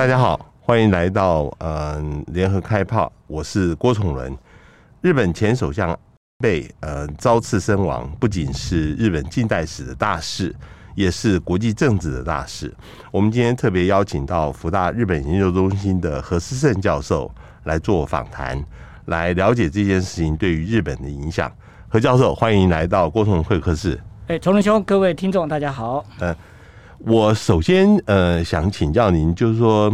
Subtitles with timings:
[0.00, 4.34] 大家好，欢迎来到呃联合开炮，我是郭崇伦。
[5.02, 5.94] 日本前首相
[6.38, 10.56] 被呃遭刺身亡，不仅是日本近代史的大事，
[10.94, 12.74] 也是国际政治的大事。
[13.10, 17.30] 我们今天特别邀请到福大日本研究中心的何思胜教授
[17.64, 18.58] 来做访谈，
[19.04, 21.52] 来了解这件事情对于日本的影响。
[21.90, 24.00] 何教授，欢迎来到郭崇伦会客室。
[24.28, 26.02] 哎，崇伦兄，各位听众，大家好。
[26.20, 26.34] 嗯、
[27.06, 29.90] 我首先呃想请教您，就是说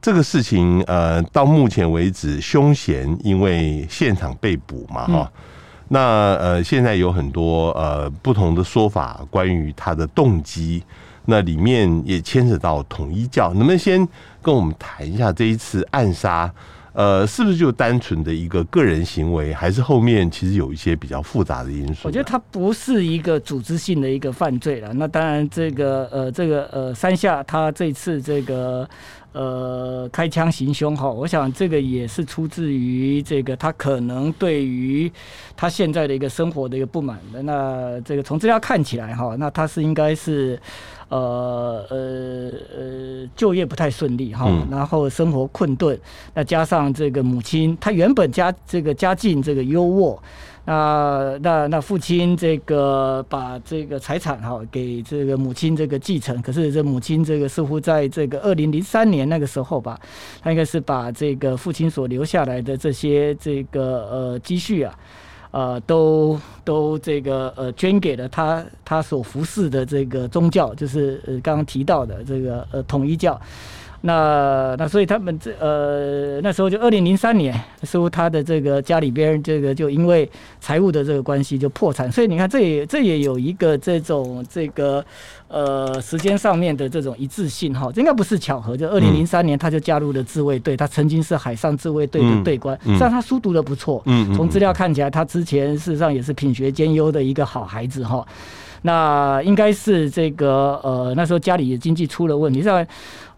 [0.00, 5.42] 这个事情呃到目前为止，凶嫌因为现场被捕嘛哈，嗯、
[5.88, 6.00] 那
[6.36, 10.82] 呃现在有很多呃不同的说法关于他的动机，
[11.26, 14.08] 那里面也牵扯到统一教，能不能先
[14.40, 16.50] 跟我们谈一下这一次暗杀？
[17.00, 22.06] 呃，是不是就单纯的一个个人行为，还是后面其实有一些比较复杂的因素？
[22.06, 24.92] 我觉得它不是一个组织性的一个犯罪了。
[24.92, 28.86] 那当然，这个呃，这个呃，山下他这次这个
[29.32, 35.10] 呃开枪行凶哈，我想这个也是出自于这个他可能对于
[35.56, 37.42] 他现在的一个生活的一个不满的。
[37.42, 40.60] 那这个从资料看起来哈，那他是应该是。
[41.10, 41.96] 呃呃
[42.76, 45.98] 呃，就业不太顺利哈，然后生活困顿，
[46.34, 50.16] 那加上这个母亲，她原本家这个家境这个优渥，
[50.64, 59.98] 那那那父亲这个把这个财产哈给这个母亲这个继承，可是这母亲这个似乎在这个二零零三年那个时候吧，
[60.40, 64.94] 他应该是把这个父亲所留下来的这些这个呃积蓄啊。
[65.50, 73.40] 呃，都都这个呃捐给了他他所服侍的这个宗教，就是呃刚刚提到的这个呃统一教。
[74.02, 80.26] 那那所以他们这呃那时候就二零零三年，似乎他的这个家里边这个就因为
[80.58, 85.04] 财务的这个关系就破产，所以你看这也这也有一个这种这个
[85.48, 88.74] 呃时间上面的这种一致性哈，这应该不是巧合。
[88.74, 94.02] 就二零零三年他就加入了自卫队，他曾经是海上自卫队的队官，实际上他书读的不错，
[94.34, 98.26] 从资料看起来他之前事实上也是品学兼优的一个好孩子哈。
[98.82, 102.86] 那应该是这个呃那时候家里的经济出了问题，像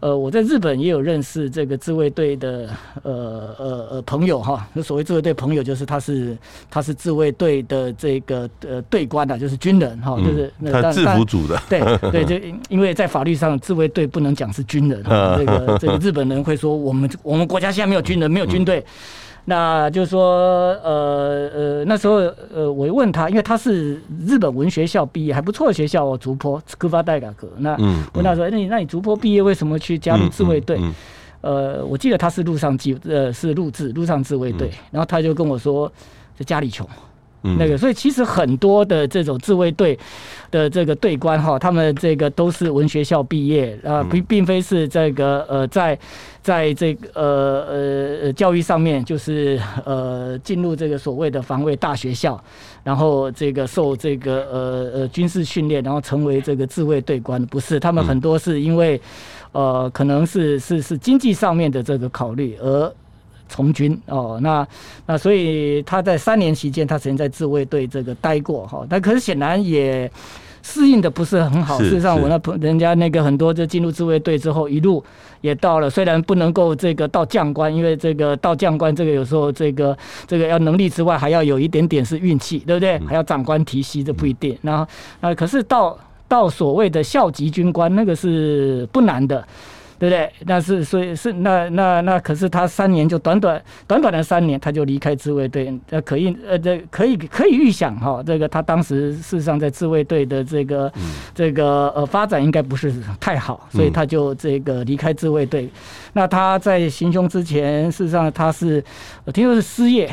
[0.00, 2.69] 呃我在日本也有认识这个自卫队的
[3.03, 6.36] 呃呃呃朋友哈，那所谓自卫队朋友就是他是
[6.70, 12.36] 他是自卫队的这个呃队官啊，就是军人哈，就是那他制服组的，对 对，就
[12.69, 18.84] 因为在法律上自卫队不能讲是军人，这个这个日本人会说我们我们国家现在没有军人，没有军队。
[19.44, 20.22] 那就是说，
[20.84, 22.14] 呃呃，那时候
[22.54, 27.48] 呃，我问他，因为他是日本文学校毕业，还不错的学校哦，竹坡古巴代改革。
[27.58, 27.76] 那
[28.14, 30.78] 问他说，那你那你竹坡毕业为什么去加入自卫队？
[31.41, 35.91] 呃，我记得他是陆上记呃是陆自陆上自卫队，然后他就跟我说，
[36.36, 36.86] 在家里穷。
[37.42, 39.98] 那个，所以其实很多的这种自卫队
[40.50, 45.98] 的这个队官哈，他们这个都是文学校毕业啊，并并非是这个呃，在
[46.41, 52.41] 在这个呃呃教育上面，就是呃进入这个所谓的防卫大学校，
[52.84, 59.00] 然后这个受这个呃呃军事训练，然后成为这个自卫队官，不是，他们很多是因为
[59.50, 62.92] 呃可能是是是经济上面的这个考虑而。
[63.52, 64.66] 从军哦，那
[65.04, 70.10] 那所以他在三年期间，他曾经在自卫队这个待过哈，但可是显然也
[70.62, 71.78] 适应的不是很好。
[71.78, 75.04] 事实上，我那朋人家那个很多就进入自卫队之后，一路
[75.42, 79.94] 也到了，虽然不能够这个到将官，因为这个到将官这个有时候这个
[80.26, 82.98] 这个要能力之外，还要有一点点是运气，对不对？
[83.00, 84.56] 还要长官提携，这不一定。
[84.62, 84.86] 然后
[85.20, 89.44] 啊，可是到到所谓的校级军官，那个是不难的。
[90.02, 90.28] 对不对？
[90.46, 105.66] 那是所以是那那那可是他三年就短短短短的三年他就离开自卫队，呃可以呃这可以可以预想哈，这个他当时事实上在自卫队的这个、嗯、这个呃发展应该不是太好，所以他就这个离开自卫队。
[105.66, 105.70] 嗯、
[106.14, 108.82] 那他在行凶之前，事实上他是
[109.24, 110.10] 我听说是失业。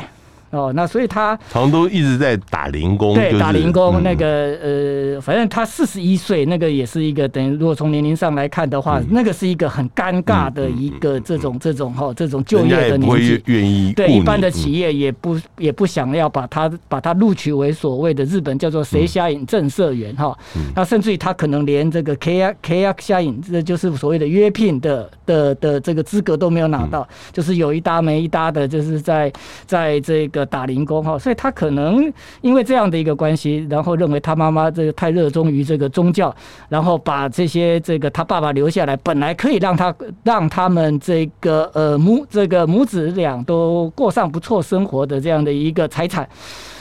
[0.50, 4.02] 哦，那所以他常都一直在打零工，对，打零工。
[4.02, 4.56] 那个
[5.14, 13.40] 呃，反正他四十一岁，那个也是一个等于，如果从年龄上来看的话，那个是一个很尴尬的一个这种这种哈这种就业的年纪。
[13.46, 20.36] 愿意对一般的企业也不也不想要把他把他录取为所谓的日本叫做谁瞎引正社员哈。
[20.74, 29.32] 那甚至于他可能连这个 K R K R 瞎影，这就是所谓的约聘的的的这个资格都没有拿到，就是有一搭没一搭的，就是在
[29.64, 30.39] 在这个。
[30.46, 36.34] 打零工哈，所以他可能因为这样的一个关系，然后认为他妈妈这个太热衷于这个宗教，
[36.68, 46.28] 然后把这些这个他爸爸留下来，本来可以让他让他们这个呃母这个母子俩都过上不错生活的这样的一个财产。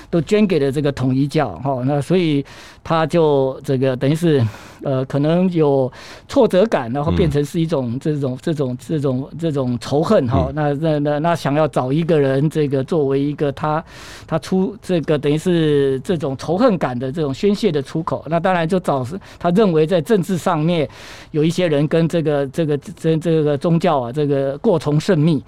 [0.09, 1.81] 都捐给了这个统一教哈。
[1.85, 2.44] 那所以
[2.83, 4.44] 他就这个等于是
[4.81, 5.91] 呃，可能有
[6.27, 10.50] 挫折感，然后变成是一种这种这种这种这种仇恨哈。
[10.53, 13.83] 那那那那想要找一个人这个作为一个他
[14.25, 18.23] 他出这个等于是这种仇恨感的这种宣泄的出口。
[18.27, 19.05] 那当然就找
[19.38, 20.88] 他认为在政治上面
[21.31, 25.44] 有一些人跟这个这个这这个宗教啊这个过从甚密。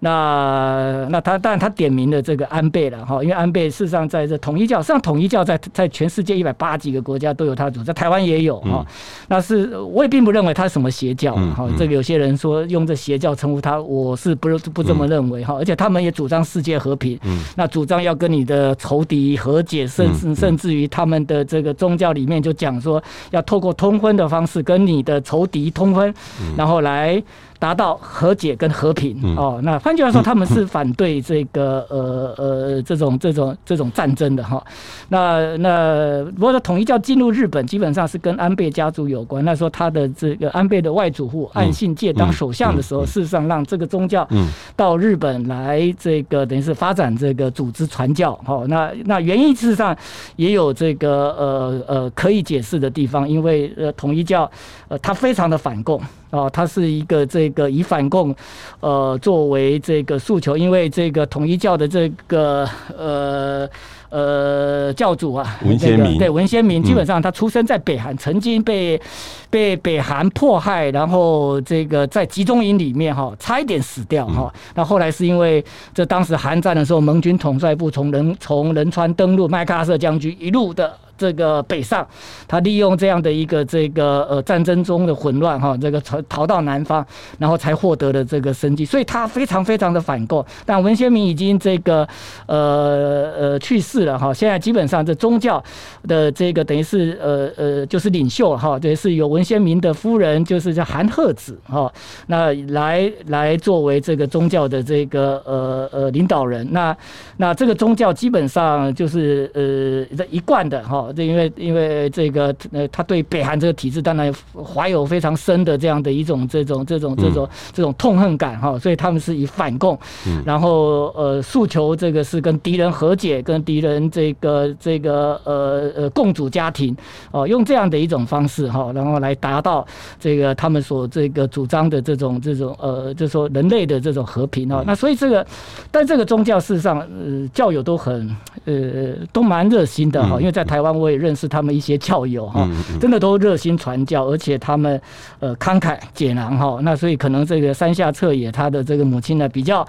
[0.00, 8.86] 那那他当然他点名了这个安倍了哈，因为安倍事实上在这统一教，实际上统一教在在全世界一百八几个国家都有他组，在台湾也有哈。
[9.28, 15.54] 那是我也并不认为他是什么邪教哈，这个有些人说用这邪教称呼他，我是不不这么认为哈。
[15.54, 17.18] 而且他们也主张世界和平，
[17.54, 26.12] 那主张要跟你的仇敌和解，甚至甚至于他们的这个宗教里面就讲说要透过通婚的方式跟你的仇敌通婚，
[26.54, 27.22] 然后来。
[27.58, 34.62] 达到和解跟和平哦，那换句话说，他们是反对这个呃呃这种这种这种战争的哈。
[35.08, 39.44] 那那如果说统一教进入日本，基本上是跟安倍家族有关。
[39.44, 44.26] 那时候他的这个安倍的外祖父岸信介当首相的时候，事实上让这个宗教
[44.74, 48.64] 到日本来，这个等于是发展这个组织传教哈。
[48.68, 49.96] 那那原因事实上
[50.36, 54.50] 也有这个呃呃可以解释的地方，因为呃统一教
[54.88, 56.00] 呃他非常的反共。
[56.36, 58.34] 哦，他是一个这个以反共，
[58.80, 63.68] 呃，作为这个诉求，因为这个统一教的这个呃
[64.10, 69.00] 呃教主啊，文先明，对文先明，基本上他出生在北韩，曾经被
[69.48, 74.52] 被北韩迫害，然后这个在集中营里面哈，差一点死掉哈。
[74.74, 80.96] 那后来是因为这当时韩战的时候，盟军统帅部从仁从仁川登陆麦克阿瑟将军一路的。
[81.16, 82.06] 这个北上，
[82.46, 87.04] 他利用这样的一个这个呃战争中的混乱哈，这个逃逃到南方，
[87.38, 90.44] 然后才获得了这个生计，所以他非常非常的反共。
[90.64, 92.06] 但文鲜明已经这个
[92.46, 95.62] 呃呃去世了哈，现在基本上这宗教
[96.06, 101.92] 的这个等于是呃呃就是领袖哈，等于是由文鲜明的夫人就是叫韩鹤子哈，
[102.26, 106.66] 那来来作为这个宗教的这个呃呃领导人。
[106.72, 106.96] 那
[107.36, 111.05] 那这个宗教基本上就是呃一贯的哈。
[111.12, 119.98] 这因为因为这个呃，他对北韩这个体制当然怀有非常深的这样的一种这种这种这种这种痛恨感哈，所以他们是以反共，
[120.44, 126.96] 然后呃诉求这个是跟敌人和解，跟敌人这个这个呃呃共主家庭
[127.30, 129.86] 哦，用这样的一种方式哈，然后来达到
[130.18, 134.82] 这个他们所这个主张的这种这种呃，就是说人类的这种和平啊。
[134.86, 135.46] 那所以这个，
[135.90, 140.95] 但这个宗教事实上呃教友都很呃都蛮热心的哈，因为在台湾。
[140.98, 142.68] 我也认识他们一些教友哈，
[143.00, 145.00] 真的都热心传教，而且他们
[145.38, 146.78] 呃慷慨解囊哈。
[146.82, 149.86] 那所以可能这个山下彻也他的这个母亲呢比较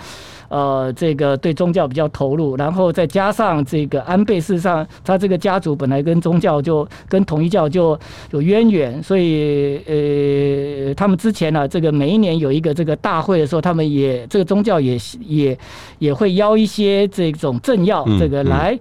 [0.50, 8.00] 呃这个对宗教比较投入，然后再加上这个安倍，事实上他这个家族本来跟宗教就跟统一教就
[8.32, 15.58] 有渊源，所以呃他们之前呢这个每一年有一个这个大会的时候，他们也这个宗教也也
[16.00, 18.78] 也会邀一些这种政要这个来。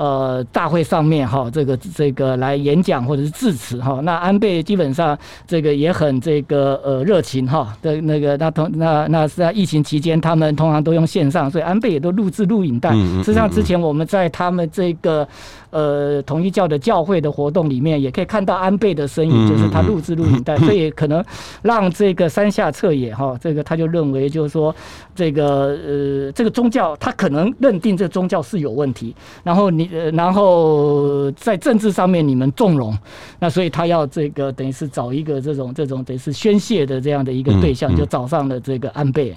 [0.00, 12.90] 呃，大会上面哈，这个这个来演讲或者是致辞哈，那安倍基本上这个也很这个呃热情哈的那个那同那那是在疫情期间，他们通常都用线上，所以安倍也都录制录影带。
[13.22, 15.28] 实际上之前我们在他们这个。
[15.70, 21.24] 呃，统一教的教会的活动里面，也可以看到安倍的身影，就是他录制录影带， 所以可能
[21.62, 24.74] 让这个山下彻也哈，这个他就认为就是说，
[25.14, 32.96] 这个呃，这个宗教他可能认定这宗教是有问题，然后你然后在政治上面你们纵容，
[33.38, 39.32] 那所以他要这个等于是找一个这种这种等于是宣泄的这样的一个对象，就找上了这个安倍。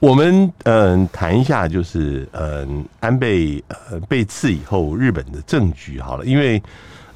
[0.00, 6.60] 我们嗯谈一下，就是嗯安倍呃被刺以后，日本的政局好了，因为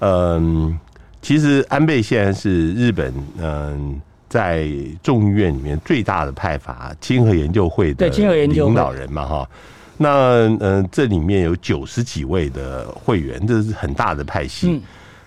[0.00, 0.78] 嗯
[1.20, 4.68] 其实安倍现在是日本嗯在
[5.02, 8.08] 众议院里面最大的派阀清和研究会的
[8.46, 9.48] 领导人嘛哈，
[9.96, 14.80] 那嗯这里面有九十几位的会员，这是很大的派系。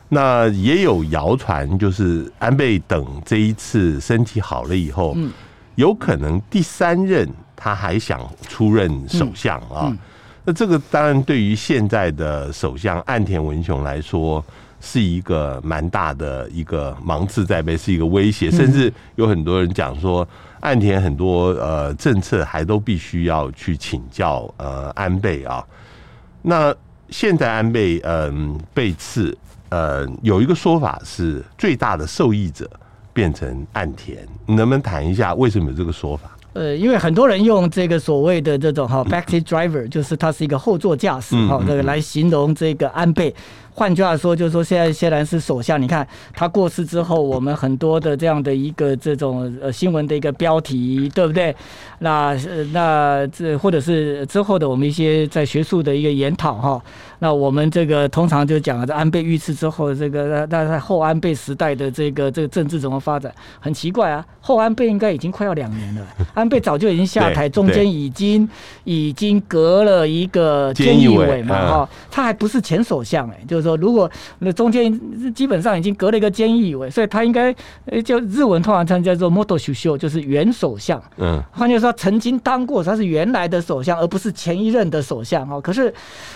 [0.07, 5.17] 那也有谣传，就是安倍等这一次身体好了以后，
[5.75, 7.27] 有可能第三任。
[7.55, 9.95] 他还想出任首相啊？
[10.45, 14.43] 那这个当然对于现在的首相岸田文雄来说，
[14.81, 18.51] 是一个蛮大的一个芒刺在背，是一个威胁。
[18.51, 20.27] 甚至有很多人讲说，
[20.59, 25.65] 岸田很多呃政策还都必须要去请教呃安倍啊。
[26.41, 26.75] 那
[27.09, 29.37] 现在安倍嗯被刺，
[29.69, 32.69] 呃有一个说法是最大的受益者
[33.13, 36.29] 变成岸田，你能不能谈一下为什么有这个说法？
[36.53, 43.33] 呃，因为很多人用这个所谓的这种哈 backseat driver，就是它是一个后座驾驶哈，这个来形容这个安倍。
[43.75, 51.55] 换句话说，就是说现在虽然是首相，你看他过世之后，我们很多的这样的一个这种呃新闻的一个标题，对不对？
[51.99, 52.37] 那
[52.71, 56.81] 那这或者是之后的我们一些在学术的一个研讨哈，
[57.17, 63.33] 那我们这个通常就讲这安倍遇刺之后，这个那在后安倍时代的这个这个政治怎么发展？
[63.59, 68.47] 很奇怪啊，后安倍应该已经快要两年了，安倍早就已经下台， 中间已经
[68.83, 73.62] 已经隔了一个菅义伟嘛哈，他还不是前首相哎，就是。
[73.63, 77.55] 说如果那中间基本上已经隔了一个菅义伟，所以他应该
[78.03, 81.01] 就日文通常称叫做 “moto 首相”，就是原首相。
[81.17, 85.47] 嗯，换句话说，曾经当过，他是原来的首相，而不是前一任的首相。
[85.47, 85.93] 哈，可是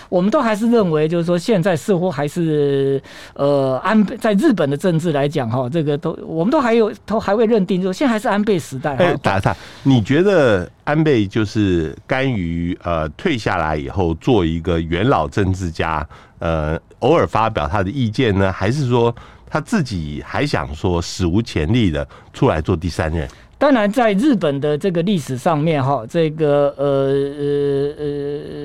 [0.08, 3.00] 我们都还是认为，就是说现在似乎还是
[3.34, 8.96] 呃安倍在日本的政治来讲，哈，这个都我们都还有都还会认定，说现在还是安倍时代。
[8.96, 16.06] 哎，打岔，你觉得安倍就是甘于呃退下来以后做一个元老政治家？
[16.38, 19.14] 呃，偶尔发表他的意见呢，还是说
[19.48, 23.28] 他自己还想说史无前例的出来做第三任？
[23.58, 28.04] 当然，在日本的这个历史上面，哈，这个呃呃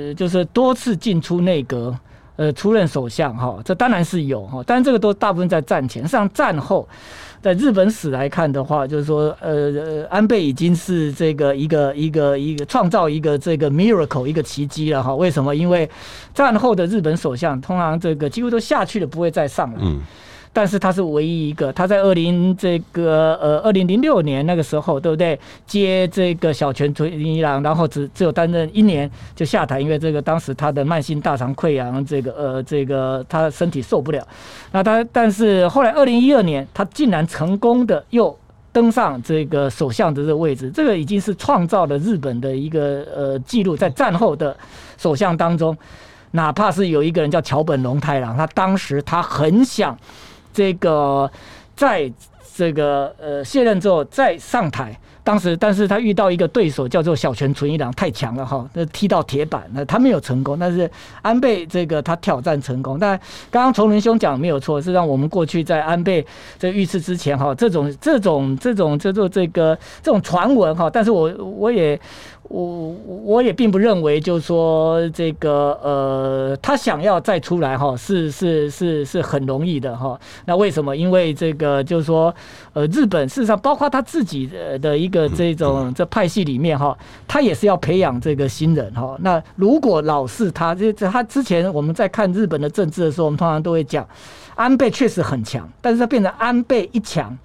[0.08, 1.98] 呃，就是多次进出内阁，
[2.36, 6.88] 呃，出任首相，哈，这当然是有哈，但这个都大部分在战前，上战后。
[7.44, 15.14] 在日本史来看的话，就是说，呃，安倍已经是这个一个一个一个创造一个这个 miracle 一个奇迹了哈。
[15.14, 15.54] 为什么？
[15.54, 15.90] 因为
[16.34, 19.82] 战后的日本首相通常这个几乎都下去了，不会再上来。
[20.56, 25.38] 但是他是唯一一个，他在二零这个呃二零零六年那个时候，对不对？
[25.66, 34.24] 接这个小泉纯一郎，然后只只有担任一年就下台，因为这个当时他的慢性大肠溃疡，这个呃这个他身体受不了。
[34.72, 38.38] 那他但是后来二零一二年，他竟然成功的又
[38.72, 44.56] 登上这个首相的这个位置，这个已经是创造了日本的一个呃记录，在战后的
[45.00, 45.76] 首相当中，
[46.32, 49.98] 哪怕是有一个人叫桥本龙太郎，他当时他很想。
[50.54, 51.30] 这个
[51.76, 52.12] 在
[52.56, 60.58] 这个呃卸任之后再上台，当时但是他遇到一个对手叫做小泉纯一郎，太强了哈，那踢到铁板，那他没有成功。
[60.60, 60.90] 但是
[61.24, 63.00] 安倍这个他挑战成功。
[63.00, 63.20] 但
[63.50, 66.24] 刚刚崇仁兄讲没有错，是让我们过去在安倍
[66.60, 72.00] 这遇刺之前哈，这种这种这种叫做这个这种传闻哈，但是我我也。
[72.50, 80.20] 我我也并不认为，就是说这个呃，他想要再出来哈，是是是是很容易的哈。
[80.46, 80.96] 那为什么？
[80.96, 82.34] 因为这个就是说，
[82.74, 84.50] 呃，日本事实上包括他自己
[84.82, 86.96] 的一个这种这派系里面哈，
[87.28, 89.18] 他也是要培养这个新人哈。
[89.22, 94.08] 那如果老是他，这他之前我们在看日本的政治的时候，我们通常都会讲，
[94.56, 97.36] 安倍确实很强，但是他变成安倍一强。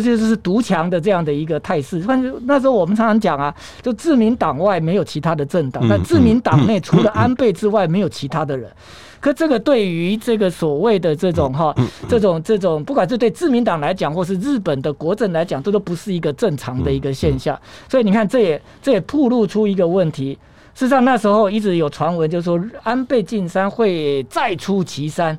[0.00, 2.02] 就就是独强的这样的一个态势。
[2.06, 8.70] 但是那时候我们常常讲啊，就自民党外没有其他的政党，那自民党内除了安倍之外没有其他的人。
[9.18, 11.74] 可这个对于这个所谓的这种哈，
[12.06, 17.58] 这种这种，不管是对自民党来讲，或是日本的国政来讲，这都不是一个正常的一个现象。
[17.88, 20.38] 所以你看，这也这也暴露出一个问题。
[20.74, 25.36] 事实上那时候一直有传闻，就是说安倍晋三会再出祁山。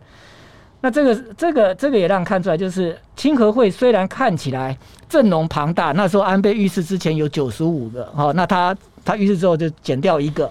[0.88, 4.77] 那这个这个这个也让看出来，就是清和会虽然看起来
[5.10, 10.50] 阵容庞大，那时候安倍遇刺之前有九十五个，好，那他他遇刺之后就减掉一个，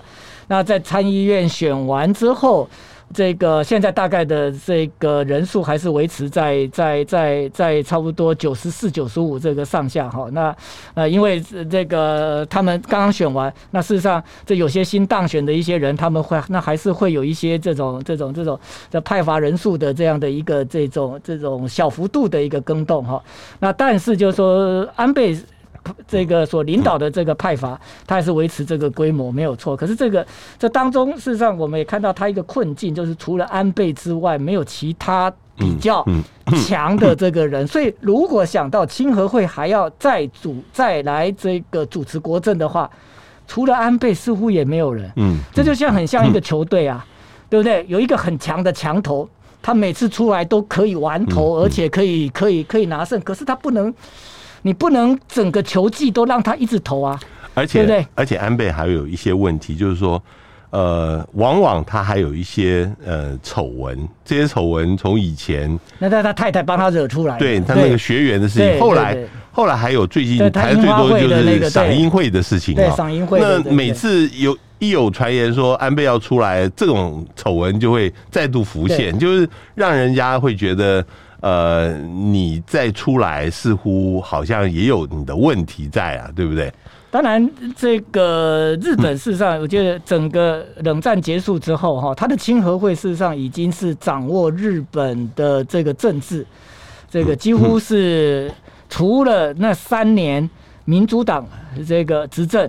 [0.48, 2.68] 那在参议院选完之后。
[3.14, 10.28] 这个现在大概的这个人数还是维持在在在在差不多九十四九十五这个上下哈。
[10.32, 10.54] 那
[10.94, 18.58] 呃，因为这个他们刚刚选完，那事实上这有些新当选的一些人，他们会那还是会有一些这种这种这种
[18.90, 23.22] 的派阀人数的这样的一个这种这种小幅度的一个更动哈。
[23.60, 25.36] 那但是就是说安倍。
[26.06, 29.76] 这个所领导的这个派阀，他还是维持这个规模没有错。
[29.76, 30.26] 可是这个
[30.58, 36.04] 这当中，事实上我们也看到他一个困境，就是除了安倍之外，没有其他比较
[36.66, 37.66] 强的这个人。
[37.66, 42.90] 所以如果想到清和会还要再主再来这个主持国政的话，
[43.46, 45.10] 除了安倍，似乎也没有人。
[45.16, 47.04] 嗯，这就像很像一个球队啊，
[47.48, 47.84] 对不对？
[47.88, 49.28] 有一个很强的强头，
[49.62, 53.92] 他每次出来都可以玩头，而且可以可以可以拿胜，可是他不能。
[54.66, 57.20] 你不能整个球季都让他一直投啊，
[57.54, 60.20] 而且对对，而且安倍还有一些问题，就是说，
[60.70, 69.16] 呃，往往他还有一些呃丑闻，这些丑闻从以前，那他他太太帮他惹出来，对他那个学员的事情，后来
[69.52, 81.06] 后来还有最近谈的最多就是赏樱会的事情，对赏樱会，那每次有一有传言说安倍要出来，这种丑闻就会再度浮现，就是让人家会觉得。
[81.46, 86.72] 呃，你再出来，似乎好像也有你的问题在啊，对不对？
[87.08, 96.44] 当然，这个日本事实上，我觉得整个冷战结束之后，哈，他的亲和会事实上已经是掌握日本的这个政治，
[97.08, 98.50] 这个几乎是
[98.88, 100.50] 除了那三年
[100.84, 101.46] 民主党
[101.86, 102.68] 这个执政，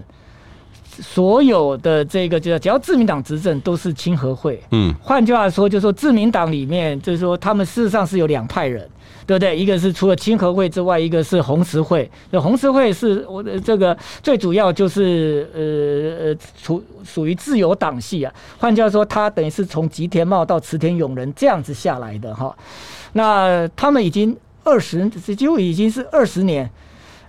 [1.01, 4.61] 所有的这个就是只要自民党执政都是亲和会。
[4.71, 8.87] 嗯，换句话说，就是说自民党里面，就是说他们事实上是有两派人。
[9.25, 9.57] 对不对？
[9.57, 12.09] 一个是除了亲和会之外，一个是红十会。
[12.31, 18.33] 那红十会是我的这个最主要就是呃呃，属属于自由党系啊。
[18.57, 22.55] 换句话说，他等于是从吉田茂到池田勇人这样子下来的哈。
[23.11, 26.69] 那他们已经二十，几乎已经是二十年。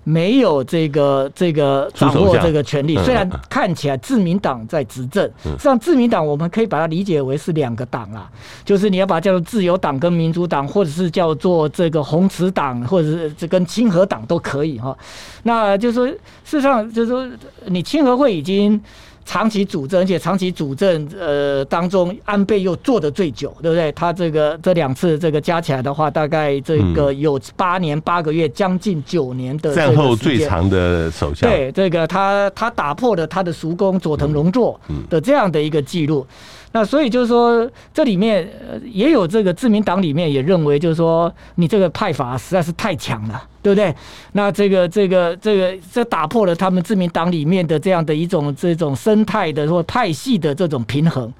[0.09, 8.27] 没有这个这个掌握这个权力，虽然看起来自民党在执政，实际上自民党我们可以把它理解为是两个党啦，
[8.65, 14.97] 就是你要把它叫做自由党跟民主党，或者是叫做这个红池党，或者是这跟亲和党都可以哈。
[15.43, 17.29] 那就是说，事实上就是说，
[17.67, 18.81] 你亲和会已经。
[19.29, 23.93] 长期主政，而且长期主政，呃，当中安倍又做的最久，对不对？
[23.93, 31.51] 他这个这两次这个加起来的话，大概这个有八年八个月，将近九年的战后最长的首相。
[31.51, 34.81] 对，这个他他打破了他的叔公佐藤荣作
[35.11, 36.27] 的这样的一个记录。
[36.73, 38.49] 那所以就是说，这里面
[38.85, 43.95] 也有这个自民党里面也认为，就是说你这个派阀实在是太强了，对不对？
[44.33, 51.33] 那这个这个这个这打破了他们自民党里面的这样的一种这种生态的或派系的这种平衡。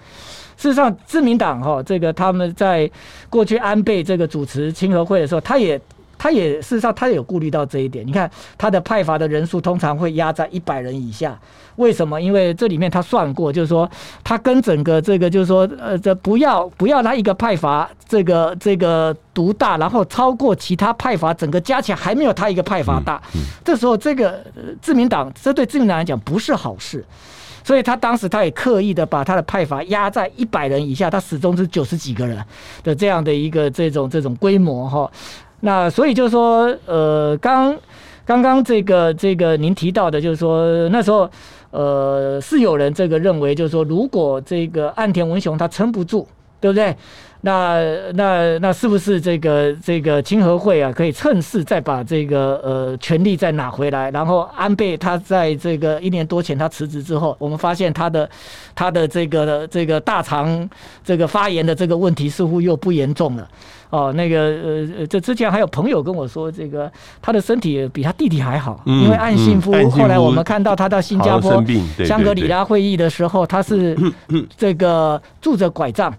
[0.57, 2.91] 事实上，自民党哈，这个他们在
[3.29, 5.81] 过去安倍这个主持亲和会的时候，他也。
[6.21, 8.05] 他也事实上，他也有顾虑到这一点。
[8.05, 11.39] 你看，他的派阀的人数通常会压在一百人以下。
[11.79, 12.21] 为什么？
[12.21, 13.91] 因为这里面他算过，就是说，
[14.23, 23.21] 他跟整个这个，就是说，呃，这不要不要他一个派阀这个这个独大，然后超过其他派阀，整个加起来还没有他一个派阀大。
[23.65, 24.45] 这时候，这个
[24.83, 27.05] 自民党，这对自民党来讲不是好事。
[27.65, 32.43] 所以他当时他也刻意的把他的派阀压在一百人以下，他始终是九十几个人
[32.83, 35.11] 的这样的一个这种这种规模哈。
[35.61, 37.77] 那所以就是说，呃，刚
[38.25, 41.29] 刚刚这个这个您提到的，就是说那时候，
[41.71, 46.27] 呃，是有人这个认为，就是说，如果这个岸田文雄他撑不住，
[46.61, 46.97] 对不对？
[47.43, 47.81] 那
[48.15, 54.11] 那那是不是这个这个亲和会啊，可以趁势再把这个呃权力再拿回来？
[54.11, 58.29] 然后安倍他在这个一年多前他辞职之后，我们发现他的
[58.75, 60.69] 他的这个这个大肠
[61.05, 63.49] 这个发炎的这个问题似乎又不严重了。
[63.91, 71.65] 哦，那个呃，这之前还有朋友跟我说，这个他的身体比他弟弟还好，嗯、因为岸信夫后来我们看到他到新加坡
[72.05, 73.97] 香格里拉会议的时候，他是
[74.59, 76.15] 这个拄着拐杖，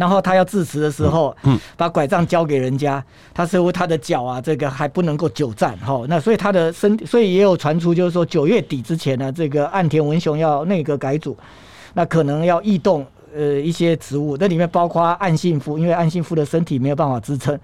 [0.00, 1.36] 然后他要致辞的时候，
[1.76, 11.36] 把拐杖交给人家，他似乎他的脚啊，这个还不能够久站，哈，那所以他的身，所以也有传出就是说九月底之前呢，这个岸田文雄要内阁改组，
[11.94, 13.06] 那可能要异动。
[13.32, 17.56] 呃，一些职务，那里面包括岸信夫，因为岸信夫的身体没有办法支撑。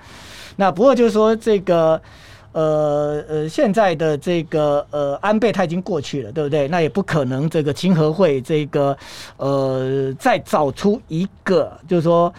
[0.55, 2.01] 那不过就是说，这个
[2.57, 6.66] 呃呃，现在的这个呃安倍他已经过去了，对不对？
[6.69, 8.97] 那也不可能这个亲和会这个
[9.37, 12.33] 呃再找出一个，就是说。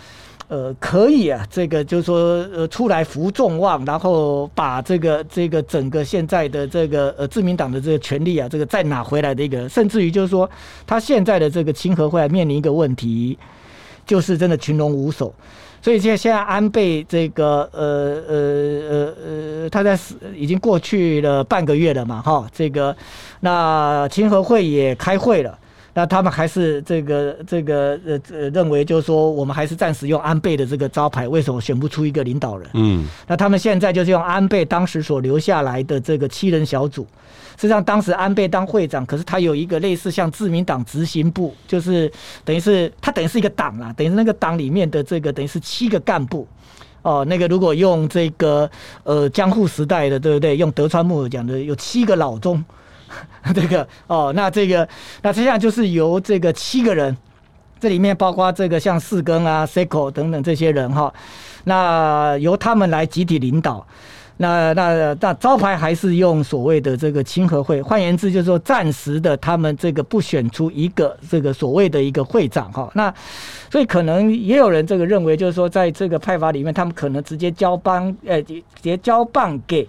[0.49, 2.17] 呃，可以啊，这个就是说，
[2.55, 10.49] 呃，出来扶众望，然后把这个这个整个现在的这个呃自民党的这个权力啊，这个再拿回来的一个，甚至于就是说，
[10.85, 13.37] 他现在的这个亲和会面临一个问题，
[14.05, 15.33] 就是真的群龙无首。
[15.81, 18.35] 所以现在现在安倍这个呃呃
[18.89, 19.13] 呃
[19.63, 19.97] 呃，他在
[20.35, 22.95] 已经过去了半个月了嘛，哈，这个
[23.39, 25.57] 那亲和会也开会了。
[25.97, 32.69] 那他们还是这个这个呃呃认为，就是说我们还是暂时用安倍的这个招牌，为什么选不出一个领导人？
[32.75, 37.07] 嗯，那他们现在就是用安倍当时所留下来的这个七人小组。
[37.55, 42.11] 实际上，当时安倍当会长，可是他有一个类似像自民党执行部，就是
[42.45, 46.47] 等于是他等于是一个党啦，等于是那个党里面的这个等于是七个干部。
[47.01, 48.69] 哦，那个如果用这个
[49.03, 50.57] 呃江户时代的，对不对？
[50.57, 52.63] 用德川幕府讲的，有七个老中。
[53.53, 54.87] 这个哦，那这个
[55.21, 57.15] 那接下来就是由这个七个人，
[57.79, 61.13] 这里面包括这个像四根啊、Seiko 等等这些人哈，
[61.63, 63.85] 那由他们来集体领导。
[64.39, 72.87] 那那那招牌还是用所谓的这个亲和会，换言之就是说暂时的他们这个不选出一个这个所谓的一个会长哈。
[72.93, 73.11] 那
[73.71, 79.87] 所以可能也有人这个认为就是说在这个派法里面，他们可能直接交棒，呃，直接交棒给。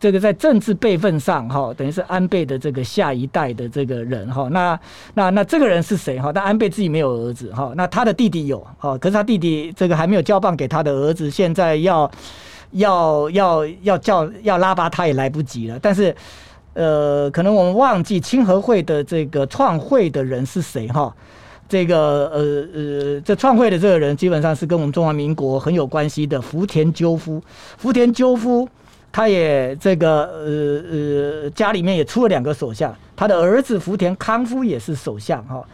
[0.00, 4.78] 这个在政治辈分上，哈，等于是安倍的这个下一代的这个人，哈，那
[5.14, 6.32] 那那这个人是谁，哈？
[6.32, 12.10] 但安倍自己没有儿子，哈，那他的弟弟有，哈，可是他弟弟这个还没有交棒给他的儿子，现在要
[12.72, 15.78] 要要要叫要拉拔他也来不及了。
[15.80, 16.14] 但是
[16.74, 21.12] 呃，可能我们忘记清和会的这个创会的人是谁哈？
[21.68, 22.40] 这个呃
[22.72, 27.42] 呃，这创会的这个人基本上是跟我们中华民国很有关系的福田赳夫。
[27.76, 28.66] 福田赳夫
[29.10, 35.64] 他也这个呃呃家里面也出了两个首相，他的儿子福田康夫也是首相哈。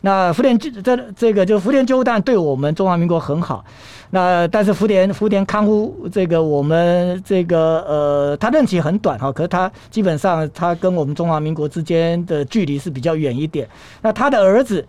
[0.00, 3.64] 那福田这这个就福田赳夫当然对我们中华民国很好。
[4.10, 13.68] 那但是福田福田康夫这个我们这个呃他任期很短哈，可是他基本上他跟我们中华民国之间的距离是比较远一点。
[14.02, 14.86] 那他的儿子。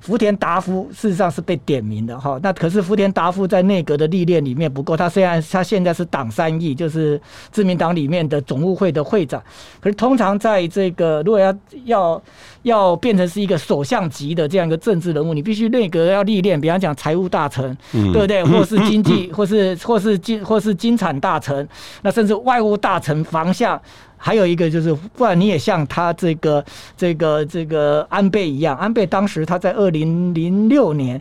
[0.00, 7.20] 福田达夫事实上是被点名的哈，那可是福田达夫在内阁的历练里面不够，他虽然他现在是党三役，就是
[7.52, 9.42] 自民党里面的总务会的会长，
[9.78, 12.22] 可是通常在这个如果要要
[12.62, 18.44] 要变成是一个首相级的这样一个政治人物，你必须内阁要历练，比方讲财务大臣，对不对？
[18.44, 21.68] 或是经济，或是或是经或是经产大臣，
[22.02, 23.80] 那甚至外务大臣、防相。
[24.22, 26.62] 还有一个就是，不然你也像他这个、
[26.94, 28.76] 这个、这个安倍一样。
[28.76, 31.18] 安倍当时他在二零零六年，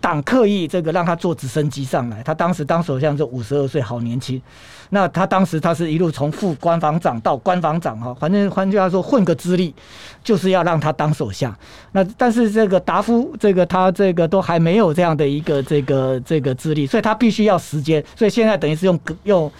[0.00, 4.40] 党刻意这个让他坐直升机上来，他当时当首相就五十二岁，好年轻。
[4.90, 9.74] 那他当时他是一路从副官房长到官房长哈，反正换句话说混个资历，
[10.22, 11.54] 就是要让他当首相。
[11.92, 18.04] 那但是这个达夫这个他这个都还没有这样的一个这个这个资历，所以他必须要时间。
[18.14, 19.50] 所以现在等于是用用。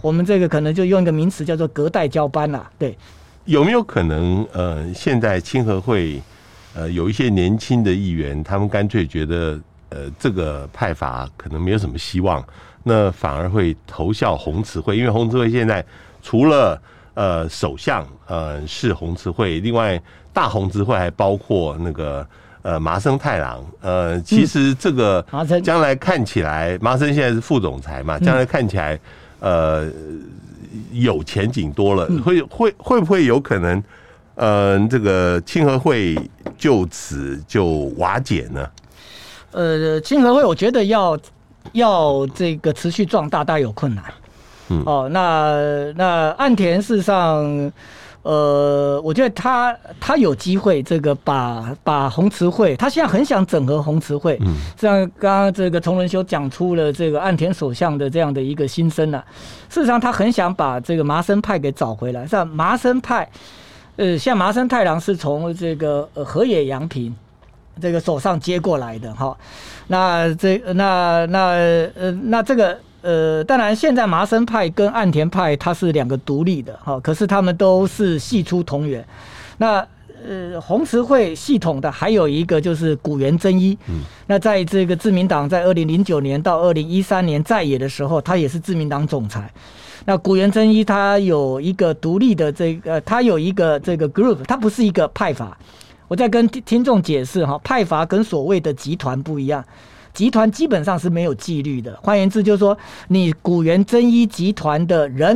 [0.00, 2.96] 我们这个可能就用一个名词叫做隔代交班啦，对。
[3.46, 6.20] 有没有可能呃，现在清和会
[6.74, 9.58] 呃有一些年轻的议员，他们干脆觉得
[9.94, 12.44] 呃这个派阀可能没有什么希望，
[12.82, 15.84] 那反而会投效宏池会，因为宏池会现在
[16.20, 16.80] 除了
[17.14, 20.00] 呃首相呃是宏池会，另外
[20.32, 22.26] 大宏池会还包括那个
[22.62, 25.24] 呃麻生太郎，呃其实这个
[25.62, 28.98] 将来看起来，麻生现在是副总裁嘛，将来看起来。
[29.40, 29.86] 呃，
[30.92, 33.84] 有前景多了，会会会不会有可能，
[34.36, 36.16] 呃，这个清和会
[36.56, 38.66] 就此就瓦解呢？
[39.54, 41.18] 呃，清和会我觉得要
[41.72, 44.04] 要这个持续壮大，大概有困难。
[44.68, 47.72] 嗯，哦，那那岸田事实上。
[48.24, 54.38] 呃，我觉得他他有机会，这个把把红池会，他现在很想整合红池会。
[54.40, 59.22] 嗯，像刚刚这个丛人修讲出了这个岸田首相的这样的一个心声了。
[59.68, 62.26] 事实上，他很想把这个麻生派给找回来。
[62.26, 63.28] 像麻生派，
[63.96, 67.14] 呃，像麻生太郎是从这个呃河野洋平
[67.80, 69.36] 这个手上接过来的哈。
[69.88, 71.38] 那这那那
[71.94, 72.78] 呃那这个。
[73.06, 79.06] 呃，当然，现在麻生派跟岸田派它是两个独立的哈，可是他们都是系出同源。
[79.58, 79.86] 那
[80.26, 89.52] 呃，红十会系统的还有一个就是古元真一，嗯，那在这个自民党在二零零九年到二零一三年在野的时候，他也是自民党总裁。
[90.06, 95.54] 那古元真一他有一个独立的这个，他有一个这个 group，他不是一个派阀。
[96.08, 99.64] 我在跟听众解释哈，派阀跟所谓的集团不一样。
[100.12, 105.34] 集团基本上是没有纪律的，换言之，就是说，你古元真一集团的人，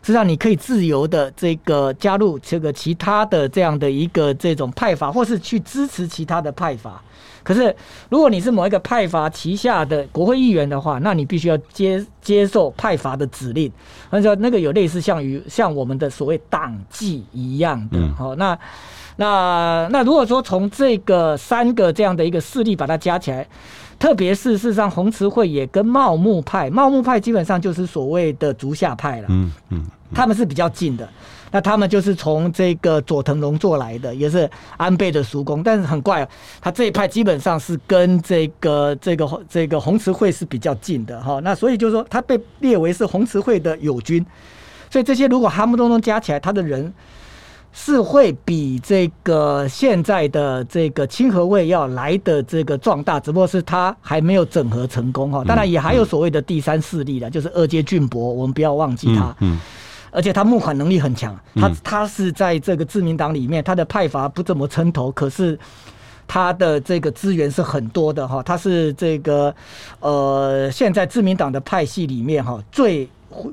[0.00, 7.02] 实际上你可以自由的这个加入这个其他的这样的一个这种派阀，或是去支持其他的派阀。
[7.42, 7.74] 可是，
[8.08, 13.70] 如果你是某一个派阀旗下的国会议员的话，那你必须要接接受派阀的指令，
[14.10, 17.98] 而且那个有类似像于像我们的所谓党纪一样的。
[18.14, 18.56] 好，那
[19.16, 23.46] 那那如果说从这个三个这样的一个势力把它加起来。
[23.98, 29.26] 特别是事实上，红池会也跟茂木派，茂木派基本上就是所谓的竹下派了。
[29.30, 31.08] 嗯嗯，他们是比较近的。
[31.50, 35.62] 那他们就是从这个佐藤荣作来的，也是安倍的叔公。
[35.62, 36.28] 但是很怪，
[36.60, 41.40] 他这一派基本上是跟这个这个这个红池会是比较近的哈。
[41.42, 44.22] 那所以就是说，他被列为是红池会的友军。
[44.90, 46.92] 所以这些如果哈姆东东加起来，他的人。
[47.78, 55.44] 是会比这个现在的这个清和会要来的这个壮大，只不过是他还没有整合成功哈。
[55.44, 59.36] 当然也还有所谓的第三势力的，就是二阶俊博，我们不要忘记他。
[59.40, 59.60] 嗯，
[60.10, 65.56] 而且他募款能力很强，他他是在这个自民党里面，他的派阀不怎么称头，可是
[66.26, 68.42] 他的这个资源是很多的哈。
[68.42, 69.54] 他是这个
[70.00, 73.06] 呃，现在自民党的派系里面哈最。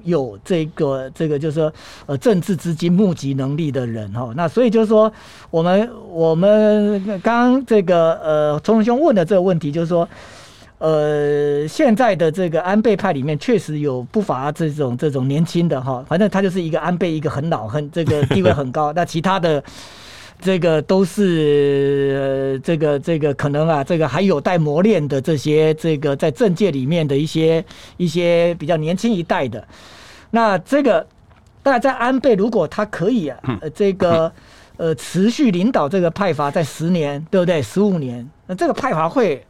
[0.04, 1.74] 有这个这个就是说
[2.06, 5.12] 呃政治资金募集能力的人哈，那所以就是说
[5.50, 10.08] 我们我们刚这个呃丛文兄问的这个问题就是说
[10.80, 19.64] 呃现在的这个安倍派里面确实有不乏这种这种年轻的哈，反正他就是一个安倍一个很老很这个地位很高，那其他的。
[20.44, 27.64] 这个都是这个这个可能啊，这个还有待磨练的这些这个在政界里面的一些
[27.98, 29.66] 一些比较年轻一代的。
[30.32, 31.08] 那这个
[31.62, 34.32] 当然在安倍，如果他可以啊，呃，这个
[34.78, 37.62] 呃持续领导这个派阀在十年，对不对？
[37.62, 39.44] 十五年，那这个派阀会。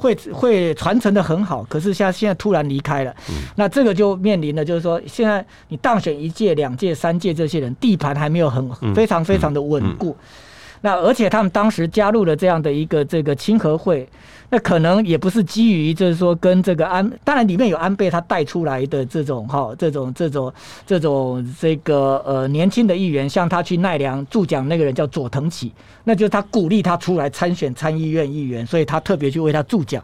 [0.00, 10.12] 会会传承的很好，可是像现在突然离开了，嗯、那这个就面临了，就是说现在你当选一届、两届、三届，这些人地盘还没有很非常非常的稳固。
[10.12, 10.49] 嗯嗯嗯
[10.82, 14.08] 那而且他们当时加入了这样的一个这个亲和会，
[14.48, 20.50] 那可能也不是基于就是说跟这个安，当然里面有安倍他带出来的这种哈这种这种
[20.86, 25.70] 这种这个呃年轻的议员，像他去奈良助讲那个人叫佐藤启，
[26.04, 30.02] 那就是他鼓励他出来参选参议院议员，所以他特别去为他助讲。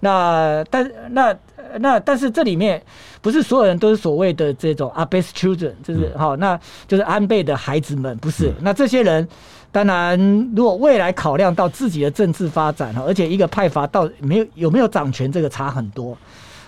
[0.00, 1.36] 那但那
[1.78, 2.82] 那但是这里面
[3.20, 8.52] 不是所有人都是所谓的这种 Abe's children，就是哈，那就是安倍的孩子们，不是？
[8.62, 9.28] 那这些人。
[9.72, 10.18] 当然，
[10.54, 16.16] 如果未来考量到自己的政治发展哈，而且一个派阀到没有有没有掌权，这个差很多。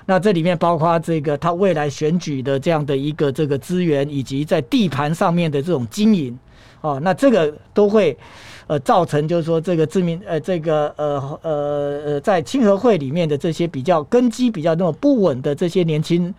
[0.06, 6.38] 那这里面包括这个他未来选举的这样的一个这个资源，以及在地盘上面的这种经营，
[6.80, 8.16] 哦，那这个都会
[8.66, 16.34] 呃造成就是说这个知名呃这个呃呃呃在亲和会里面的这些比较根基比较那种不稳的这些年轻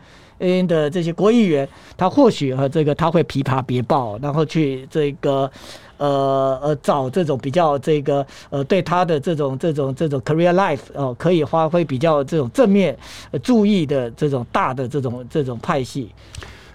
[0.67, 5.51] 的这些国议员，他或许和这个他会琵琶别抱，然后去这个。
[5.97, 12.97] 呃呃，找这种比较这个呃，对他的这种这种这种 career life 哦、呃，可以发挥比较这种正面
[13.31, 16.11] 呃注意的这种大的这种这种派系。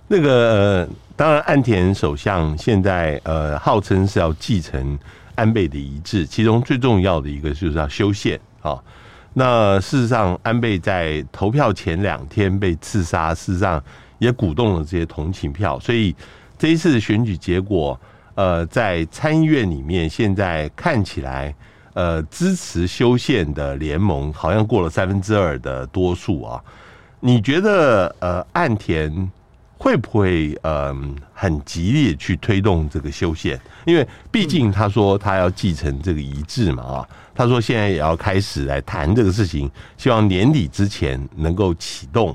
[0.09, 4.99] 那个呃，当然岸田首相现在呃，号称是要继承
[5.35, 8.83] 安倍的遗志，其中最重要的一个就是要修宪啊、哦。
[9.35, 13.83] 那事实上，安倍在投票前两天被刺杀，事实上
[14.19, 16.15] 也鼓动了这些同情票，所以
[16.59, 17.99] 这一次的选举结果。
[18.41, 21.55] 呃，在参议院里面，现在看起来，
[21.93, 26.59] 呃，支持修宪的联盟好像过了三分之二的多数啊。
[27.21, 29.31] 你觉得，呃，岸田
[29.77, 30.91] 会不会呃
[31.35, 33.61] 很极力去推动这个修宪？
[33.85, 42.35] 因为毕竟他说他要继承这个遗志嘛，啊，他说现在也要开始来谈这个事情，希望年底之前能够启动。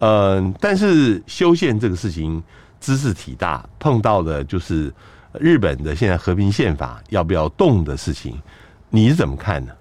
[0.00, 2.42] 嗯，但是修宪这个事情
[2.80, 4.92] 知识体大，碰到的就是。
[5.38, 8.40] 日本的现在和平宪法要不要动的事情，
[8.90, 9.72] 你是怎么看呢？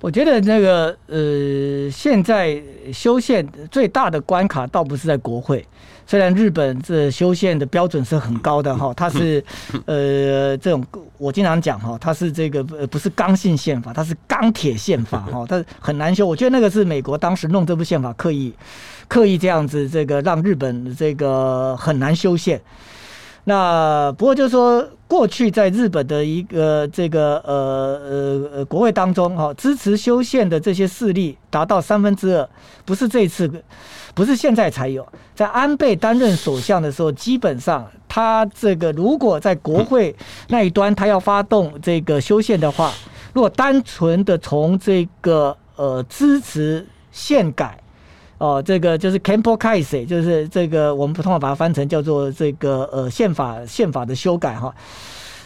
[0.00, 5.66] 我觉得那个呃，现在修宪最大的关卡倒不是在国会，
[6.06, 9.42] 虽然日本这修宪的标准是很高的哈， 它是
[9.86, 10.84] 呃这种
[11.16, 16.26] 我经常讲哈，它是这个呃不是刚性宪法，它是钢铁宪法哈， 它很难修。
[16.26, 18.52] 我觉得那个是美国当时弄这部宪法刻意
[19.08, 22.60] 刻意这样子，这个让日本这个很难修宪。
[23.48, 32.48] 那不过就是说，过去在日本的一个这个呃呃呃国会当中哈，支持修宪的这些势力达到三分之二，
[32.84, 33.48] 不是这次，
[34.14, 40.12] 不是现在才有，在安倍担任首相的时候，基本上他这个如果在国会
[40.48, 42.92] 那一端他要发动这个修宪的话，
[43.32, 47.78] 如果单纯的从这个呃支持宪改。
[48.38, 54.74] 哦，这个就是 Campo case，就是这个我们普通话把它翻成叫做这个呃宪法宪法的修改哈。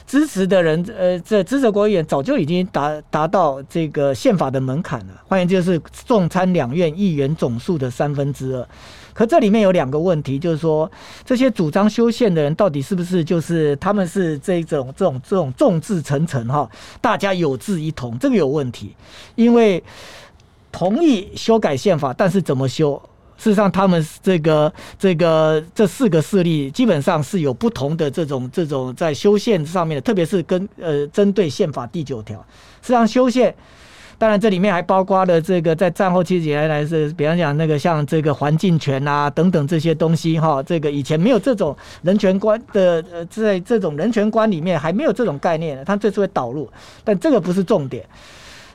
[0.06, 8.68] 支持的人呃，这支持国议员早就已经达达到这个宪法的门槛了，换言就是众参两院议员总数的三分之二。
[9.14, 10.90] 可这里面有两个问题，就是说
[11.24, 16.68] 这些主张修宪的人到底是不是就是他们是这种这种这种众志成城哈，
[17.00, 18.96] 大家有志一同，这个有问题，
[19.36, 19.80] 因为。
[20.70, 23.00] 同意修改宪法，但是怎么修？
[23.36, 32.38] 事实上，他们这个、这个、这四个势力基本上是有不同的这种、这种在修宪上面的，特别是跟呃针对宪法第九条。
[32.82, 33.54] 实际上，修宪
[34.18, 46.70] 当然这里面还包括了这个在战后期间来是，比方讲那个像这个环境权啊等等这些东西哈，这个以前没有这种人权观的呃，在这种人权观里面还没有这种概念，他这次会导入，
[47.02, 48.04] 但这个不是重点。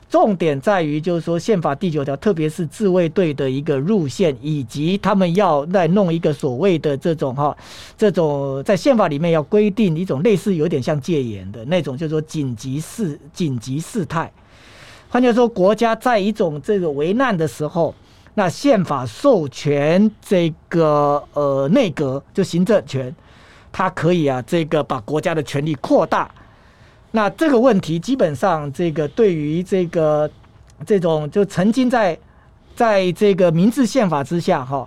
[0.08, 7.56] 重点在于，就是说宪法第九条，特别是自卫队的一个入宪，以及他们要再弄一个所谓的这种哈，
[7.98, 14.32] 这种在宪法里面要规定一种类似有点像戒严的那种，就是说紧急事紧急事态。
[15.08, 17.92] 换句话说，国家在一种这个危难的时候，
[18.34, 23.14] 那宪法授权这个呃内阁就行政权，
[23.72, 26.30] 它可以啊这个把国家的权力扩大。
[27.12, 30.30] 那这个问题基本上，这个对于这个
[30.84, 32.18] 这种就曾经在
[32.74, 34.86] 在这个明治宪法之下哈，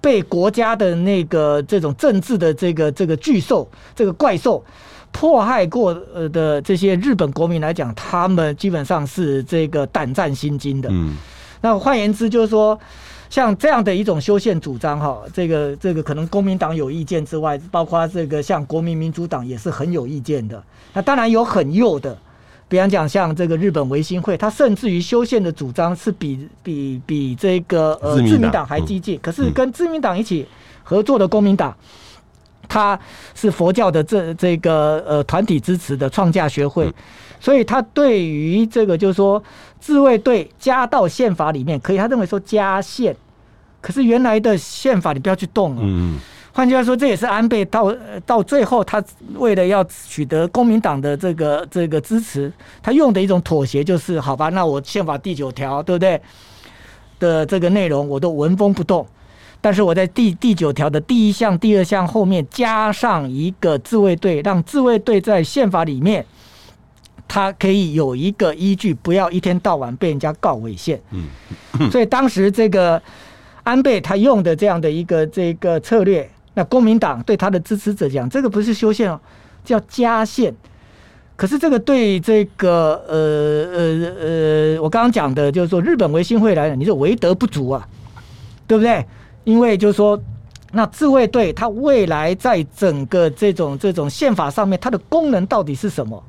[0.00, 4.64] 被国家的那个这种政治的这个这个巨兽这个怪兽
[5.12, 10.88] 迫害过呃的这些日本国民来讲，他们基本上是这个胆战心惊的。
[10.90, 11.16] 嗯，
[11.60, 12.78] 那换言之就是说，
[13.30, 20.62] 像这样的一种修宪主张，哈，这个这个可能公民党有意见之外，包括这个像国民民主党也是很有意见的。
[20.94, 22.16] 那当然有很右的，
[22.68, 29.18] 比方讲像这个日本维新会，他甚至于修宪的主张是比比比这个呃自民党还激进。
[29.22, 30.46] 可是跟自民党一起
[30.82, 31.76] 合作的公民党，
[32.68, 32.98] 他
[33.34, 36.92] 是佛教的这这个呃团体支持的创价学会，
[37.40, 39.42] 所以他对于这个就是说。
[39.80, 43.14] 自卫队加到宪法里面可以，他认为说加宪，
[43.80, 45.82] 可是原来的宪法你不要去动了。
[45.84, 46.18] 嗯，
[46.52, 47.94] 换句话说，这也是安倍到
[48.26, 49.02] 到最后，他
[49.36, 52.52] 为了要取得公民党的这个这个支持，
[52.82, 56.20] 他用的一种妥协，就是好吧，那我宪法第九条对不对
[57.20, 59.06] 的这个内容我都纹风不动，
[59.60, 66.24] 但是我在第第九条的第一项、第二项后面加上一个自卫队，让自卫队在宪法里面。
[67.30, 70.98] 他可以有一个依据，不要一天到晚被人家告违宪。
[71.10, 71.28] 嗯，
[71.92, 73.00] 所以当时这个
[73.64, 79.20] 安倍他用的这样的一个这个策略，那公民党对他的支持者讲，这个不是修宪哦，
[79.62, 80.54] 叫加宪。
[81.36, 87.86] 可是这个对这个呃呃呃，我刚刚讲的就是说，日本维新会来讲，你是为德不足啊，
[88.66, 89.04] 对不对？
[89.44, 90.20] 因为就是说，
[90.72, 96.22] 那自卫队它未来在整个这种这种宪法上面，它的功能到底是什么？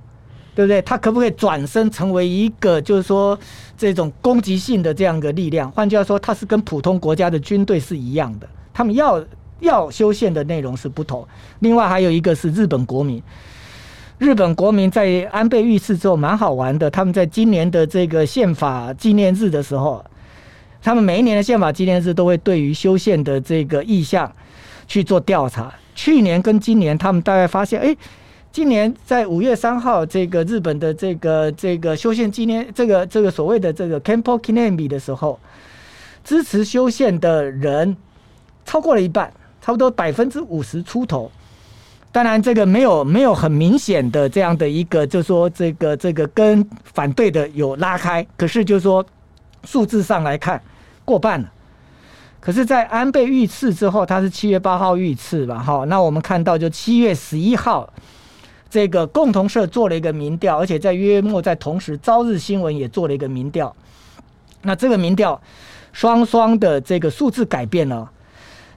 [0.56, 0.82] 对不对？
[0.82, 3.38] 它可不可以转身成为一个，就是说
[3.78, 5.72] 这种攻击性的这样一个力量？
[5.72, 8.48] 换句话说，它是跟普通国家的军队是一样的。
[8.74, 9.24] 他们要
[9.62, 11.26] 要修宪的内容是不同。
[11.60, 13.22] 另外还有一个是日本国民，
[14.18, 16.90] 日本国民在安倍遇刺之后蛮好玩的。
[16.90, 20.04] 他们在今年的这个宪法纪念日的时候，
[20.82, 24.32] 他们每一年的宪法纪念日都会对于修宪的这个意向
[24.88, 25.74] 去做调查。
[25.96, 27.96] 去年跟今年，他们大概发现，哎。
[28.52, 35.40] 今年在五月三号，这个日本的这个这个修宪纪念，这个这个所谓的这个 Kempo Kinemi 的时候，
[36.24, 37.96] 支持修宪的人
[38.66, 41.32] 超过了一半，差不多百分之五十出头。
[42.12, 49.06] 当然，这个没有没有很明显的这样的一个，就是说这个这个跟反对的有拉开，可是就是说
[49.64, 50.60] 数字上来看
[51.10, 51.52] 过半了。
[52.40, 55.58] 可是，在安倍遇刺之后，他是七月八号遇刺吧？
[55.58, 57.92] 哈，那我们看到就七月十一号。
[58.70, 63.76] 这个共同社做了一个民调，而且在月末在同时，朝日新闻也做了一个民调。
[64.62, 65.42] 那这个民调
[65.92, 68.08] 双双的这个数字改变了，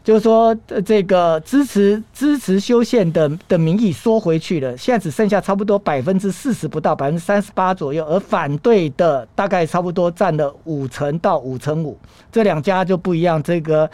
[0.04, 11.96] 就是说，这个支持支持修宪的的民意缩回去了，现在只剩下差不多百分之四十不到百分之三十八左右，而反对的大概差不多占了五成到五成五。
[12.32, 13.88] 这两家就不一样，这个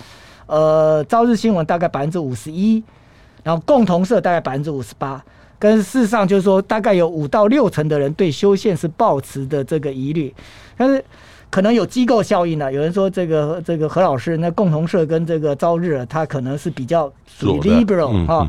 [0.47, 2.83] 呃，朝日新闻大概百分之五十一，
[3.43, 5.23] 然后共同社大概百分之五十八。
[5.59, 10.33] 跟事实上就是说，大概有五到六成的人对修宪是抱持的这个疑虑，
[10.77, 11.05] 但是
[11.51, 12.73] 可能有机构效应呢。
[12.73, 18.49] 有人说这个这个何老师，那共同社跟这个朝日，他可能是比较属于 liberal 哈。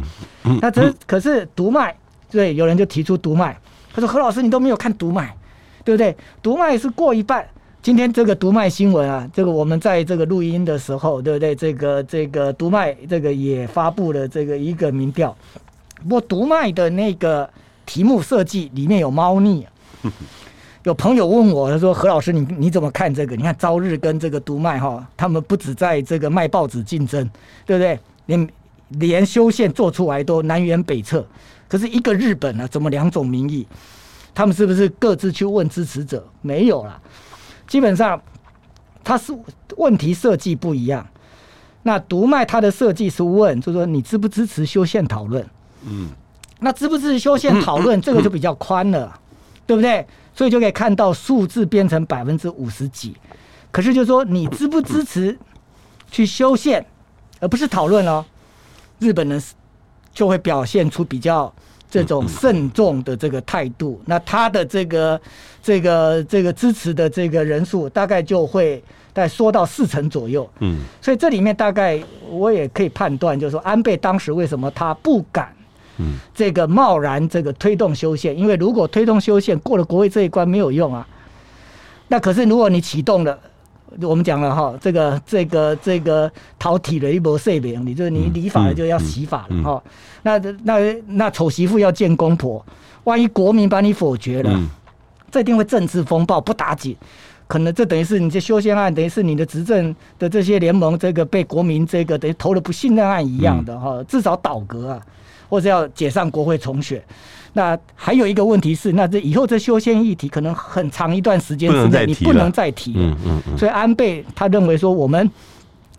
[0.61, 1.95] 那这可是读卖，
[2.29, 3.57] 对，有人就提出读卖，
[3.93, 5.35] 他说何老师你都没有看读卖，
[5.83, 6.15] 对不对？
[6.41, 7.45] 读卖是过一半。
[7.81, 11.55] 今天这个读卖新闻啊，这个我们在这个录音的时候，对不对？
[11.55, 15.33] 这个这个读卖这个也发布了这个一个民调。
[16.03, 17.49] 不过读卖的那个
[17.85, 19.65] 题目设计里面有猫腻，
[20.83, 23.35] 有朋友问我，他说何老师你你怎么看这个？
[23.35, 27.29] 你看朝日跟这个读卖哈，他们不止在这个卖报纸竞争，
[27.65, 27.99] 对不对？
[28.27, 28.49] 连
[28.89, 31.25] 连修宪做出来都南辕北辙。
[31.67, 33.67] 可是一个日本呢，怎么两种民意？
[34.33, 36.25] 他们是不是各自去问支持者？
[36.41, 36.99] 没有啦，
[37.67, 38.19] 基本上
[39.03, 39.33] 他是
[39.75, 41.05] 问题设计不一样。
[41.83, 45.45] 那读卖他的设计是问，就是说你支不支持修宪讨论？
[45.85, 46.09] 嗯，
[46.59, 49.19] 那支不支持修宪讨论， 这个就比较宽了，
[49.69, 50.03] 对不对？
[50.33, 53.15] 所以就可以看到数字变成百分之五十几。
[53.69, 55.37] 可是就是说，你支不支持
[56.09, 56.83] 去修宪，
[57.39, 58.25] 而不是讨论哦，
[58.97, 59.39] 日本人
[60.11, 61.53] 就会表现出比较
[61.87, 64.01] 这种慎重的这个态度。
[64.07, 65.21] 那他的这个
[65.61, 70.49] 这个这个支持的这个人数，大概就会大概缩到四成左右。
[70.61, 75.53] 嗯，所以这里面大概我也可以判断，就是说安倍当时为什么他不敢。
[75.99, 81.07] 嗯，这个贸然这个推动修宪，因为如果推动修宪过了国会这一关没有用啊。
[82.07, 83.37] 那可是如果你启动了，
[84.01, 89.83] 我们讲了哈，这个这个这个讨体了一波税饼，你就你理法了就要洗法了哈。
[90.23, 92.65] 那那那丑媳妇要见公婆，
[93.03, 94.59] 万一国民把你否决了，
[95.31, 96.95] 这一定会政治风暴不打紧，
[97.47, 105.01] 可能这等于是你这修宪案，等于是你的执政的这些联盟这个被国民这个等于投了不信任案一样的哈，至少倒阁啊。
[105.49, 107.03] 或者要解散国会重选，
[107.53, 113.17] 那还有一个问题是，那这以后这修宪议题可能很长一段时间之内你不能再提了。
[113.25, 113.57] 嗯嗯。
[113.57, 115.29] 所以安倍他认为说，我们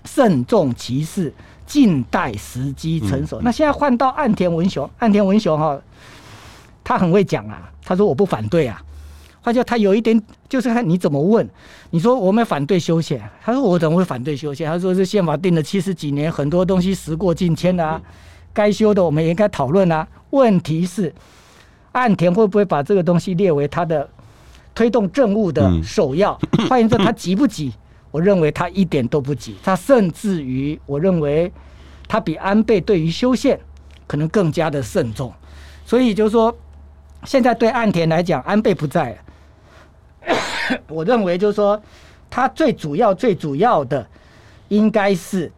[0.05, 1.35] 慎重其事，
[1.67, 3.41] 静待时机成熟。
[3.41, 5.79] 嗯嗯、那现在换到岸田文雄，岸田文雄哈，
[6.85, 8.81] 他很会讲啊，他说我不反对啊。
[9.43, 11.49] 换句话，他有一点就是看你怎么问。
[11.91, 14.71] 你说我们反对修宪，他说我怎么会反对修宪？
[14.71, 18.01] 他说这宪法定了七十几年，很多东西时过境迁啊，
[18.53, 20.07] 该修的我们也应该讨论啊。
[20.31, 21.13] 问题是，
[21.93, 24.09] 岸田会不会把这个东西列为他的
[24.75, 26.39] 推动政务的首要？
[26.69, 27.73] 换言之，他急不急？
[28.11, 31.53] 我认为他一点都不急，他甚至于我认为
[32.09, 33.59] 他比安倍对于修宪
[34.07, 35.33] 可能更加的慎重。
[35.85, 36.57] 所以就是说，
[37.25, 39.17] 现在对岸田来讲，安倍不在。
[40.89, 41.81] 我认为就是说，
[42.29, 44.07] 他最主要、最主要的，
[44.69, 45.51] 应该是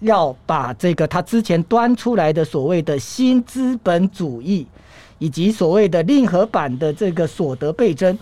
[0.00, 4.66] 要把这个他之前端出来的所谓的新资本主义，
[5.18, 8.18] 以及所谓的令和版的这个所得倍增，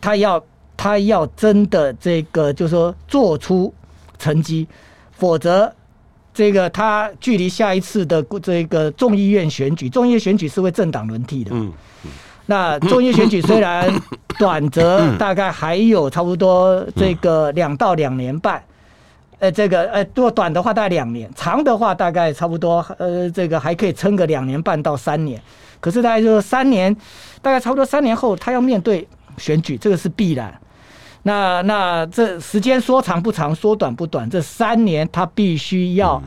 [0.00, 0.42] 他要
[0.76, 3.72] 他要真的这个就是说做出
[4.18, 4.66] 成绩，
[5.12, 5.72] 否则
[6.32, 11.50] 这个他距离下一次的这个众议院选举，众议院选举是会政党轮替的。
[11.54, 11.72] 嗯。
[12.50, 13.92] 那众议选举虽然
[14.38, 18.62] 短则大概还有差不多这个两到两年半，
[19.38, 25.40] 呃，这个呃，如果短的话大概两年，长的话大概差不多呃，这个还可以撑个两年半到三年。
[25.80, 26.94] 可是大概就是三年，
[27.40, 30.52] 大概差不多三年后，他要面对选举，这个是必然。
[31.22, 36.22] 那那这时间说长不长，说短不短，这三年他必须要。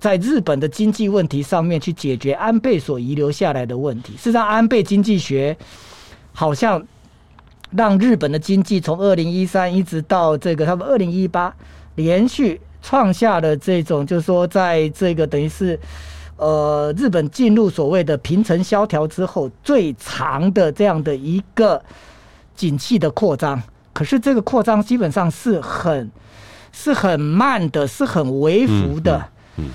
[0.00, 5.56] 在日本的经济问题上面去解决安倍所遗留下来的问题，事实上，安倍经济学
[6.32, 6.84] 好像
[7.70, 11.54] 让日本的经济从二零一三一直到这个他们二零一八，
[11.96, 15.78] 连续创下了这种，就是说，在这个等于是
[16.36, 21.82] 呃日本进入所谓的平成萧条之后最长的这样的一个
[22.56, 23.62] 景气的扩张。
[23.92, 26.10] 可是这个扩张基本上是很
[26.72, 29.16] 是很慢的，是很微幅的。
[29.56, 29.66] 嗯。
[29.66, 29.70] 嗯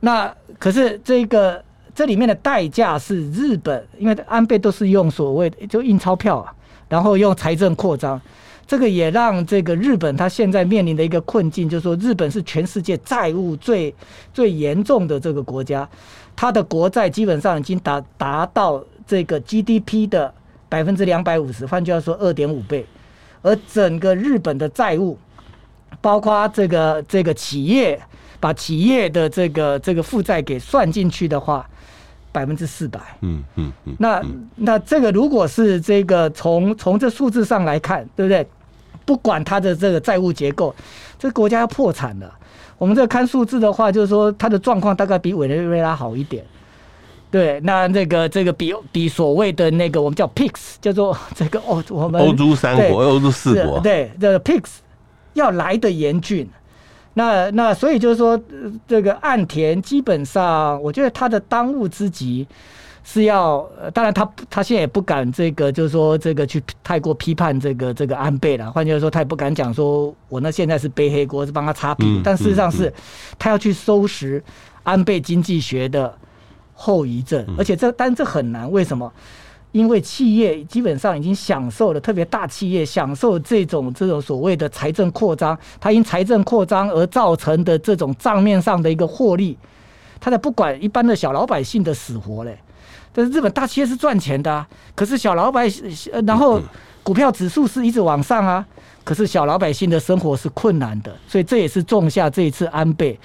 [0.00, 1.60] 那可是这个
[1.94, 6.52] 这里面的代价是日本，因为安倍都是用所谓的就印钞票啊，
[6.88, 8.20] 然后用财政扩张，
[8.66, 13.94] 这个也让这个日本它现在面临的一个困境，就是说日本是全世界债务最
[14.34, 15.88] 最严重的这个国家，
[16.34, 20.32] 它的国债基本上已经达达到这个 GDP 的
[20.68, 22.84] 百分之两百五十，换句话说二点五倍，
[23.42, 25.16] 而整个日本的债务，
[26.00, 28.00] 包括这个这个企业。
[28.38, 31.66] 把企业的这个这个负债给算进去的话，
[32.36, 33.00] 百分之四百。
[33.22, 33.96] 嗯嗯嗯。
[33.98, 34.22] 那
[34.54, 38.46] 那这个如果是这个从从这数字上来看，对不对？
[39.06, 40.74] 不管它的这个债务结构，
[41.18, 42.30] 这国家要破产了。
[42.76, 46.44] 我们这看数字的话，就是说它的状况大概比委内瑞拉好一点。
[47.30, 54.70] 对，那这个这个比比所谓的那个我们叫 PIGS，叫做这个哦，我们欧洲三国、欧洲四国，对，这个 PIGS
[55.34, 56.48] 要来的严峻。
[57.18, 58.38] 那那所以就是说，
[58.86, 62.46] 这个岸田基本上，我觉得他的当务之急
[63.02, 68.70] 是要，当然他他现在也不敢这个，就是说这个去太过批判这个这个安倍了。
[68.70, 72.20] 换句话说，他也不敢讲说我那现在是背黑锅，是帮他擦屁股。
[72.22, 72.92] 但事实上是，
[73.38, 74.44] 他要去收拾
[74.82, 76.14] 安倍经济学的
[76.74, 79.10] 后遗症，而且这但这很难，为什么？
[79.76, 89.54] 因为企业基本上已经享受了，特别大企业享受这种这种所谓的财政扩张，它因财政扩张而造成的这种账面上的一个获利，
[90.18, 92.58] 它在不管一般的小老百姓的死活嘞。
[93.12, 96.58] 但是日本大企业是赚钱的啊，可是小老百姓，然后
[97.02, 98.64] 股票指数是一直往上啊，
[99.04, 103.18] 可是小老百姓的生活是困难的，所以这也是种下这一次安倍。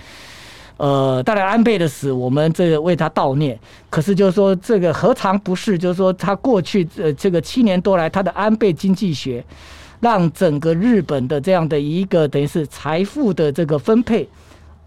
[0.82, 3.56] 呃，当然安倍的死，我们这个为他悼念。
[3.88, 5.78] 可是就是说，这个何尝不是？
[5.78, 9.46] 就是说，他过去呃这个七年多来，他的安倍经济学，
[10.00, 14.28] 让整个日本的这样的一个等于是财富的这个分配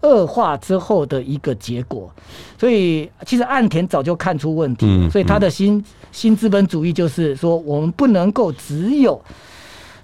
[0.01, 2.11] 恶化之后的一个结果。
[2.59, 5.81] 所以，其实岸田早就看出问题，所以他的新
[6.11, 9.21] 新资本主义就是说，我们不能够只有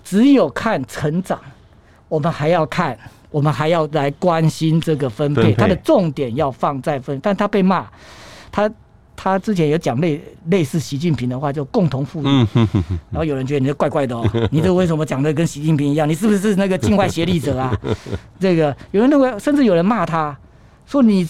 [0.06, 1.38] 只有看成长，
[2.08, 2.98] 我们还要看。
[3.32, 7.88] 我们还要来关心这个分配，他的重点要放在分，但他被骂，
[8.52, 8.70] 他
[9.16, 12.48] 他之前有讲类类似习近平的话，就共同富裕，
[13.10, 16.10] 然后有人觉得你这怪怪的哦， 你这为什么讲的跟习近平一样？
[16.10, 17.74] 你是不是那个境外协力者啊？
[18.38, 20.38] 这个有人认为，甚至有人骂他，
[20.86, 21.26] 说你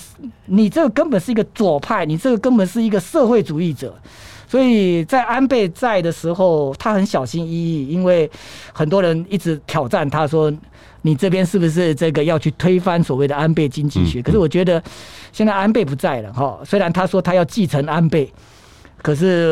[0.47, 3.93] 你这个根本是一个左派，你这个根本是一个社会主义者。
[4.47, 8.29] 所以在安倍在的时候，他很小心翼翼，因为
[8.73, 10.51] 很多人一直挑战他说。
[11.03, 14.21] 你这边是不是这个要去推翻所谓的安倍经济学？
[14.21, 14.81] 可是我觉得
[15.31, 18.31] 现在安倍不在了哈，虽然他说他要继承安倍，
[19.01, 19.51] 可是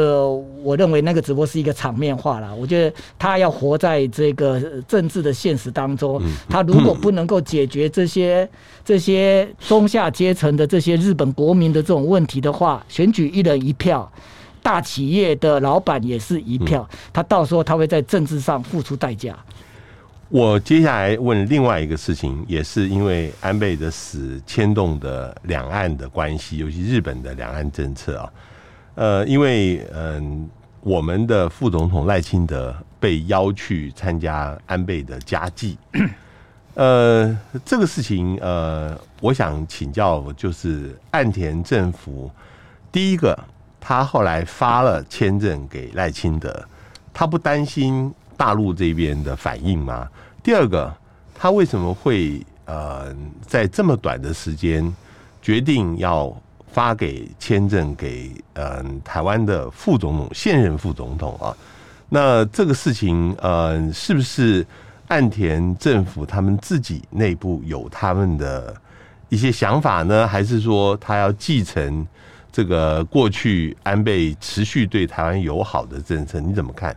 [0.62, 2.54] 我认为那个只不过是一个场面话啦。
[2.54, 8.48] 我觉得他要活在这个政治的现实当中，他如果不能够解决这些
[8.86, 14.12] 这些中下阶层的这些日本国民的这种问题的话，选举一人一票，
[14.62, 19.36] 大企业的老板也是一票，他到时候他会在政治上付出代价。
[20.30, 28.34] 我接下来问另外一个事情，也是因为安倍的死牵动的两岸的关系，尤其日本的两岸政策啊。
[28.94, 30.48] 呃，因为嗯，
[30.82, 35.76] 我们的副总统赖清德被邀去参加安倍的家祭，
[36.76, 42.30] 呃，这个事情呃，我想请教，就是岸田政府
[42.92, 43.36] 第一个，
[43.80, 46.64] 他后来发了签证给赖清德，
[47.12, 50.08] 他不担心大陆这边的反应吗？
[50.42, 50.96] 第二个，
[51.36, 53.14] 他为什么会呃
[53.46, 54.90] 在这么短的时间
[55.42, 56.34] 决定要
[56.72, 61.52] 发给签证给呃台湾的副总统现任副总统啊？
[62.08, 64.66] 那这个事情呃是不是
[65.10, 68.74] 岸田政府他们自己内部有他们的
[69.28, 70.26] 一些想法呢？
[70.26, 72.08] 还是说他要继承
[72.54, 76.40] 这个过去安倍持续对台湾友好的政策？
[76.40, 76.96] 你怎么看？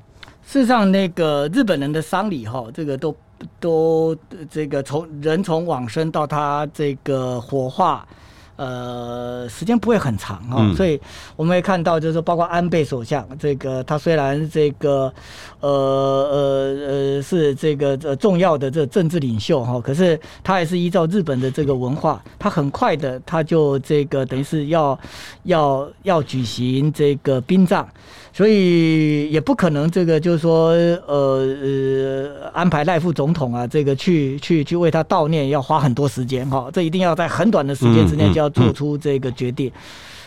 [0.53, 3.17] 事实上，那个日本人的丧礼哈，这个都。
[3.59, 4.17] 都
[4.49, 8.07] 这个从人从往生到他这个火化，
[8.55, 11.01] 呃，时间不会很长哈，嗯、所以
[11.35, 15.13] 我们会看到，就是说，包括安倍首相，这个他虽然这个
[15.59, 24.97] 呃呃呃是这个呃重要的这政治领袖哈，可是他还是依照日本的这个文化，他很快的他就这个等于是要
[25.43, 27.89] 要要举行这个殡葬。
[28.33, 30.71] 所以也不可能，这个就是说，
[31.07, 36.71] 呃呃，安排赖副总统啊，这个去去去为他悼念，要花很多时间哈。
[36.73, 39.71] 这一定要在很短的时间之内就要做出这个决定。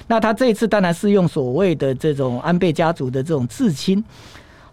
[0.08, 4.04] 那他这一次当然是用所谓的这种安倍家族的这种至亲。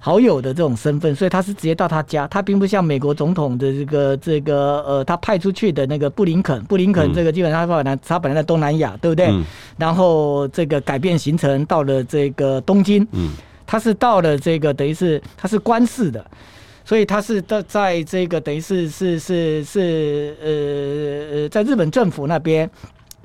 [0.04, 9.26] 好友的这种身份，所以他是直接到他家，他并不像美国总统的这个这个呃，他派出去的那个布林肯，布林肯这个基本上他本来他本来在东南亚，对不对？
[9.26, 9.44] 嗯、
[9.78, 13.30] 然后这个改变行程到了这个东京，嗯，
[13.64, 16.26] 他是到了这个等于是他是官式的，
[16.84, 22.68] 所以他是在在这个等于是是是是呃呃，在日本政府那边。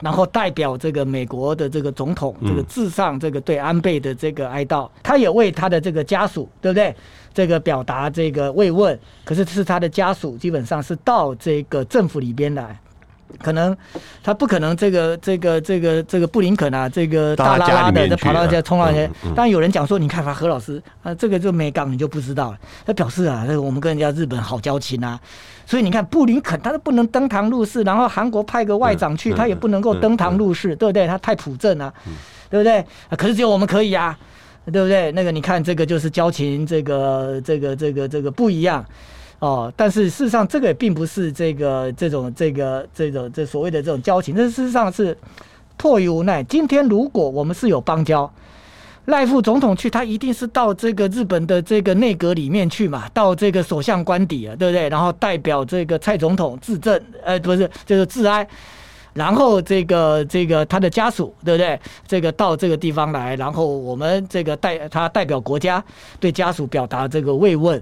[0.01, 6.95] 然后代表这个美国的这个总统，这个致上这个对安倍的这个哀悼，他也为他的这个家属，对不对？
[7.33, 8.97] 这个表达这个慰问。
[9.25, 12.79] 可是是他的家属，基本上是到这个政府里边来，
[13.43, 13.75] 可能
[14.23, 19.09] 他不可能这个这个这个这个布林肯啊，这个大拉拉的跑到家冲上去。
[19.35, 22.57] 当然有人讲说，你看吧，何老师啊，这个就美港你就不知道了。
[22.85, 25.19] 他表示啊，这个我们跟人家日本好交情啊。
[25.70, 31.05] 所以你看，布林肯他都不能登堂入室，然后韩国派个外长去，他也不能够登堂入室，对不对？
[31.05, 31.93] 他太朴正了，
[32.49, 32.86] 对不对？
[33.18, 34.18] 可是只有我们可以啊，
[34.72, 35.11] 对不对？
[35.11, 38.86] 那个你看，这个就是交情，这个这个这个这个不一样
[39.39, 39.70] 哦。
[39.76, 45.18] 但是事实上，这个也并不是这个这种这个这种这所谓的这种交情，这事实上是
[45.76, 46.41] 迫于无奈。
[46.43, 48.32] 今天如果我们是有邦交。
[49.07, 54.89] 赖副总统去，他一定是到这个日本的这个内阁里面去嘛，到这个首相官邸啊，对不对？
[54.89, 58.45] 然后代表这个蔡总统致政，呃，不是，就是致哀，
[59.13, 61.79] 然后这个这个他的家属，对不对？
[62.05, 65.81] 这个到这个地方来，然后我们这个代他代表国家
[66.19, 67.81] 对家属表达这个慰问。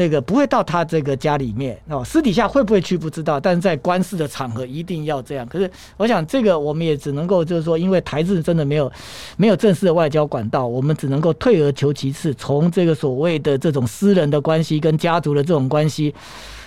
[0.00, 5.46] 那个不会到他这个家里面哦，私底下会不会去不知道，但是在官司的场合一定要这样。
[5.46, 8.90] 可是我想这个我们也只能够就是说，因为台日真的没有
[9.36, 16.14] 没有正式的外交管道，我们只能够退而求其次，从这个所谓的这种私人的关系跟家族的这种关系。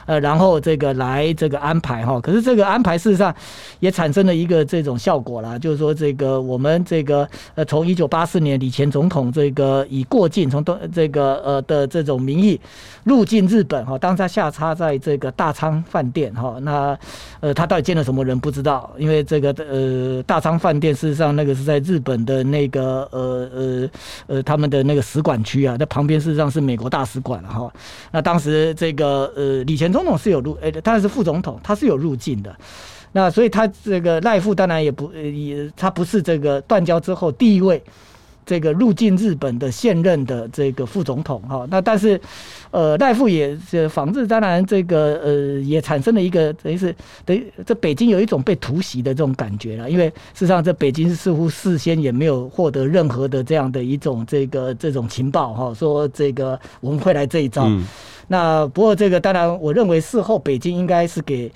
[0.06, 3.34] 呃，然后这个来这个安排哈，可是这个安排事实上
[3.80, 7.26] 也产生了一个这种效果啦，就是说这个我们这个
[7.56, 12.60] 呃，从一九八四年李前总统这个以过境从东这个呃的这种名义
[13.06, 16.98] 入境日本哈，当他下榻在这个大仓饭店哈，那
[17.40, 23.90] 呃他到底见了什么人不知道，因为这个呃大仓饭店事实上那个是在日本的那个呃呃
[24.28, 27.72] 呃他们的那个使馆区啊，那旁边事实上是美国大使馆了哈，
[28.12, 29.93] 那当时这个呃李前。
[29.94, 32.54] 总统是有入，诶，当然是副总统，他是有入境的。
[33.14, 37.80] 那所以他这个赖副当然也不也，他不是这个断交之后第一位
[38.44, 41.66] 这个入境日本的现任的这个副总统哈。
[41.70, 42.20] 那但是
[42.72, 57.66] 呃赖副也这访日，当然这个呃也产生了一个等于是等于这北京有一种被突袭的这种感觉了，因为事实上这北京似乎事先也没有获得任何的这样的一种这个这种情报哈，说这个我们会来这一招。
[57.68, 57.86] 嗯
[58.28, 61.52] 那不过这个当然，我认为事后北京应该是给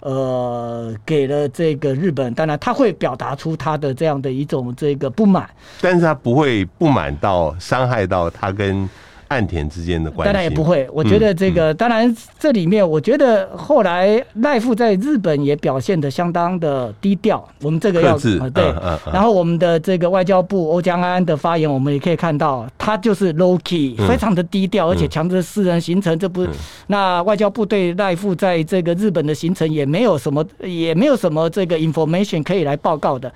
[0.00, 5.48] 呃，给了这个日本，当然他会表达出他的这样的一种这个不满，
[5.80, 8.88] 但是他不会不满到伤害到他跟。
[9.30, 10.88] 岸田之间的关系，当然也不会。
[10.92, 17.48] 我觉得这个，当然这里面，我觉得后来赖富在日本也表现的相当的低调。
[17.62, 18.74] 我们这个要对，
[19.12, 26.18] 然后我们的这个外交部欧江安的发言，我们也可以看到，他就是 low key，非常的低调，而且强制私人行程。
[26.18, 26.44] 这不，
[26.88, 33.32] 那外交部对赖富在这个日本的行程也没有什么，也没有什么这个 information 可以来报告的，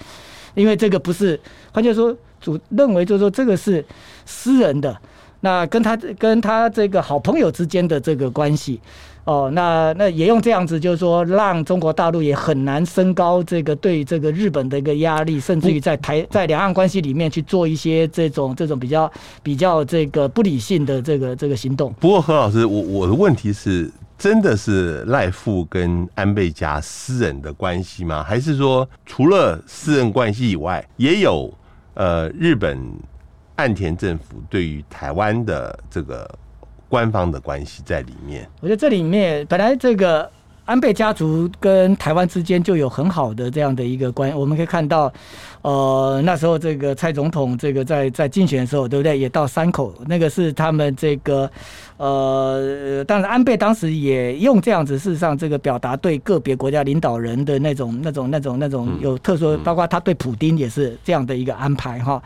[0.55, 1.39] 因为这个不是，
[1.71, 3.85] 换句话说，主认为就是说这个是
[4.27, 4.97] 私人的。
[5.45, 8.81] 那跟他跟他这个好朋友之间的这个关系，
[9.25, 21.93] 哦，那那也用这样子，就是说让中国大陆也很难升高这个对这个日本的一个压力，甚至于在台在两岸关系里面去做一些这种这种比较比较这个不理性的这个这个行动。
[22.01, 28.25] 不过何老师，我我的问题是，真的是赖富跟安倍家私人的关系吗？
[28.25, 31.53] 还是说除了私人关系以外，也有
[31.93, 32.81] 呃日本？
[33.57, 36.29] 岸田政府对于台湾的这个
[36.89, 40.31] 官方的关系在里面，我觉得这里面本来这个
[40.65, 45.12] 安倍家族跟台湾之间就有很好的这样的一个关系，我们可以看到，
[45.62, 49.19] 呃，那时候这个蔡总统这个在在竞选的时候，对不对？
[49.19, 51.51] 也到山口，那个是他们这个。
[51.97, 62.21] 呃，当然，安倍当时也用这样子，事实上，这个表达对个别国家领导人的那种、那种、那种、那种有特殊，包括他对普丁也是这样的一个安排哈。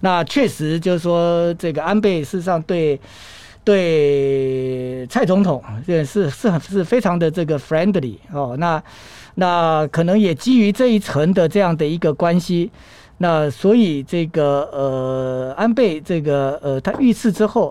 [0.00, 3.00] 那确实就是说，这个安倍事实上对
[3.66, 8.54] 对蔡总统也是是是非常的这个 friendly 哦。
[8.60, 8.80] 那
[9.34, 12.70] 那可能也基于这一层的这样的一个关系，
[13.18, 17.68] 那所以这个呃，安倍这个呃，他遇刺之后。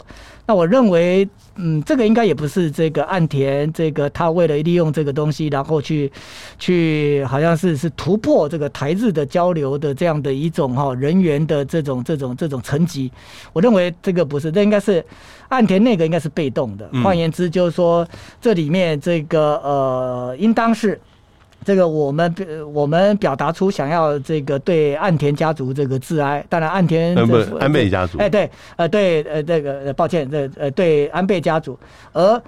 [0.48, 6.12] 那我认为，嗯，这个应该也不是这个岸田，这个他为了利用这个东西，然后去，
[6.60, 13.12] 去好像是是突破这个台日的交流的这样的一种哈人员的这种这种这种层级。
[13.54, 15.04] 我认为这个不是，这应该是
[15.50, 16.90] 岸田那个应该是被动的。
[17.04, 18.08] 换言之，就是说
[18.40, 21.00] 这里面这个呃，应当是。
[21.66, 22.34] 这个我们
[22.72, 31.78] 我们表达出想要这个对岸田家族这个致哀，当然岸田不是安倍家族，哎对，呃对呃这个抱歉这呃对安倍家族，
[32.14, 32.42] 而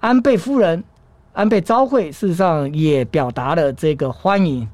[0.00, 0.82] 安倍夫人
[1.32, 4.68] 安倍昭惠事实上也表达了这个欢迎，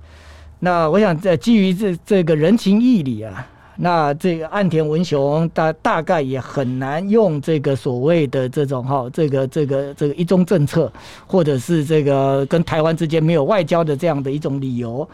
[0.61, 3.47] 那我想在基于这这个人情义理啊。
[3.77, 10.93] 那这个岸田文雄大大概也很难用这个所谓的这种哈，这个这个这个一中政策，
[11.27, 15.09] 或者是这个跟台湾之间没有外交的这样的一种理由，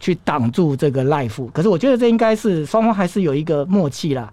[0.00, 1.46] 去挡住这个赖富。
[1.48, 4.32] 可是我觉得这应该是双方还是有一个默契啦，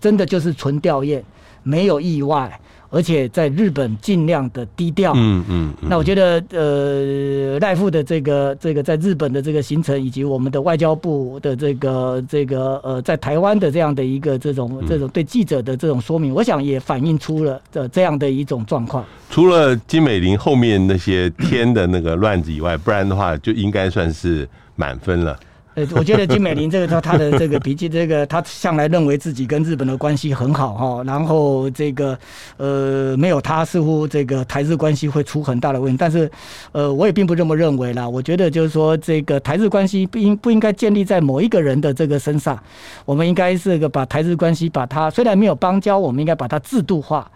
[0.00, 1.22] 真的就是纯吊唁，
[1.62, 2.60] 没有意外。
[2.90, 19.04] 而且在日本尽量的低调，嗯嗯，那我觉得呃赖富的这个这个在日本的这个行程，以及我们的外交部的这个这个呃在台湾的这样的一个这种这种对记者的这种说明，我想也反映出了这这样的一种状况。
[19.28, 25.36] 除了金美玲后面那些天的那个乱子以外，不然的话就应该算是满分了。
[25.76, 32.18] 呃，我觉得金美玲这个他他的这个脾气，这个他向来认为自己跟日本的关系很好哈，然后这个
[32.56, 36.30] 呃没有他似乎这个台日关系会出很大的问题，但是
[36.72, 42.58] 呃我也并不这么认为啦，我觉得就是说这个台日关系不应不应该建立在某一个人的这个身上，
[43.04, 47.30] 我们应该是个把台日关系把它虽然没有邦交，我们应该把它制度化。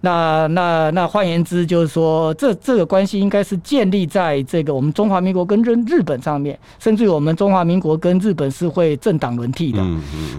[0.00, 9.84] 那那那换言之，就是说，这这个关系应该是建立在这个我们中华民国跟日日本上面，甚至于我们中华民国跟日本是会政党轮替的。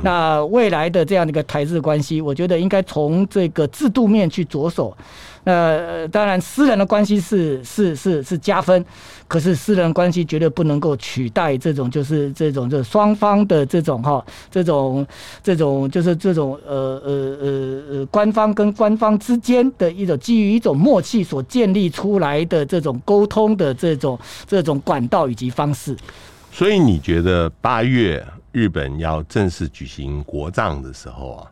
[0.01, 4.95] 那未来的这样的一个台日关系，我觉得应该从这个制度面去着手。
[5.47, 8.83] 呃，当然，私人的关系是是是是加分，
[9.29, 14.21] 可是私人关系绝对不能够取代这种，就是这种就双方的这种哈，
[14.51, 15.07] 这种
[15.41, 25.95] 这种就是这种呃呃呃呃官方跟官方之间的一种基于一种默契所建立出来的这种沟通的这种这种管道以及方式。
[26.51, 28.21] 所以你觉得八月
[28.51, 31.47] 日本要正式举行国葬的时候啊？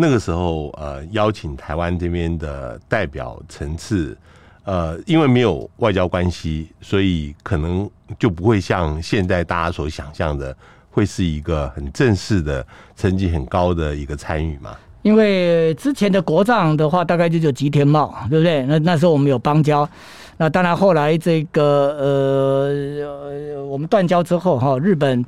[0.00, 4.16] 那个时候，呃，邀请台湾这边的代表层次，
[4.62, 10.56] 呃，因为没有外交关系，所以可能就不会像现在大家所想象的，
[10.88, 14.76] 会是一个很正式的、层级很高的一个参与嘛。
[15.02, 18.62] 因为之前的国葬的话，大概就只有吉田茂， 对不对？
[18.66, 19.88] 那那时候我们有邦交，
[20.36, 25.26] 那当然后来这个呃，我们断交之后，哈，日本。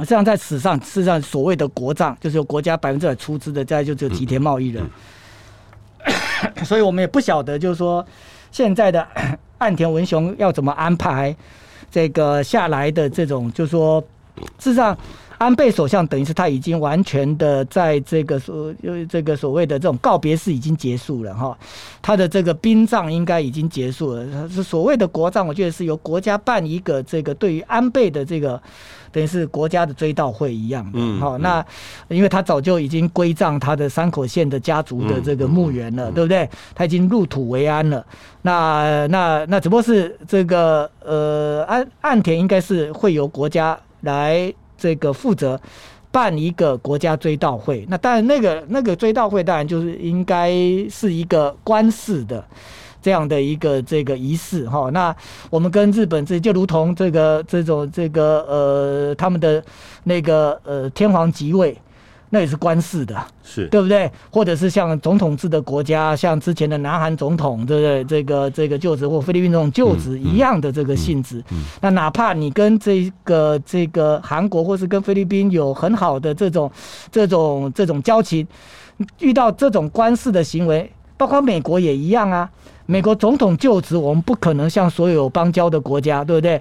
[0.00, 4.84] 实际上，在史上，事实上所谓的国葬，就是由国家百分之百出资的，再就只有吉田贸易人。
[6.64, 8.04] 所以我们也不晓得，就是说
[8.50, 9.06] 现在的
[9.58, 11.34] 岸田文雄要怎么安排
[11.90, 14.00] 这个下来的这种，就是说，
[14.58, 14.96] 事实上。
[15.40, 18.74] 安倍首相等于是他已经完全的在这个所
[19.08, 21.56] 这个所谓的这种告别式已经结束了哈，
[22.02, 24.46] 他的这个殡葬应该已经结束了。
[24.50, 28.60] 是所谓的国葬，我觉得是由国家办一个这个对于安倍的这个
[29.12, 31.18] 等于是国家的追悼会一样的。
[31.18, 31.64] 好，那
[32.08, 36.48] 因为他早就已经归葬他的山口县的家族的这个墓园了，对不对？
[36.74, 38.04] 他已经入土为安了。
[38.42, 44.52] 那那那只不过是这个呃岸岸田应该是会由国家来。
[44.82, 45.60] 这个负责
[46.10, 50.50] 办一个国家追悼会，那当然那个那个追悼会当然就是应该
[50.88, 52.42] 是一个官式的
[53.00, 54.90] 这样的一个这个仪式哈。
[54.90, 55.14] 那
[55.50, 59.62] 我们跟日本这就如同这个这种这个呃他们的
[60.04, 61.76] 那个呃天皇即位。
[62.32, 64.08] 那也是官式的，是对不对？
[64.30, 68.04] 或者是像总统制的国家，像之前的南韩总统，对不对？
[68.04, 71.42] 这个这个就职或菲律宾总统就职一样的这个性质。
[71.80, 76.70] 那哪怕你跟这个这个韩国或是跟菲律宾有很好的这种
[77.10, 78.46] 这种这种交情，
[79.18, 82.48] 遇到这种官式的行为，包括美国也一样啊。
[82.90, 86.60] 美国总统就职，我们不可能像所有邦交的国家，对不对？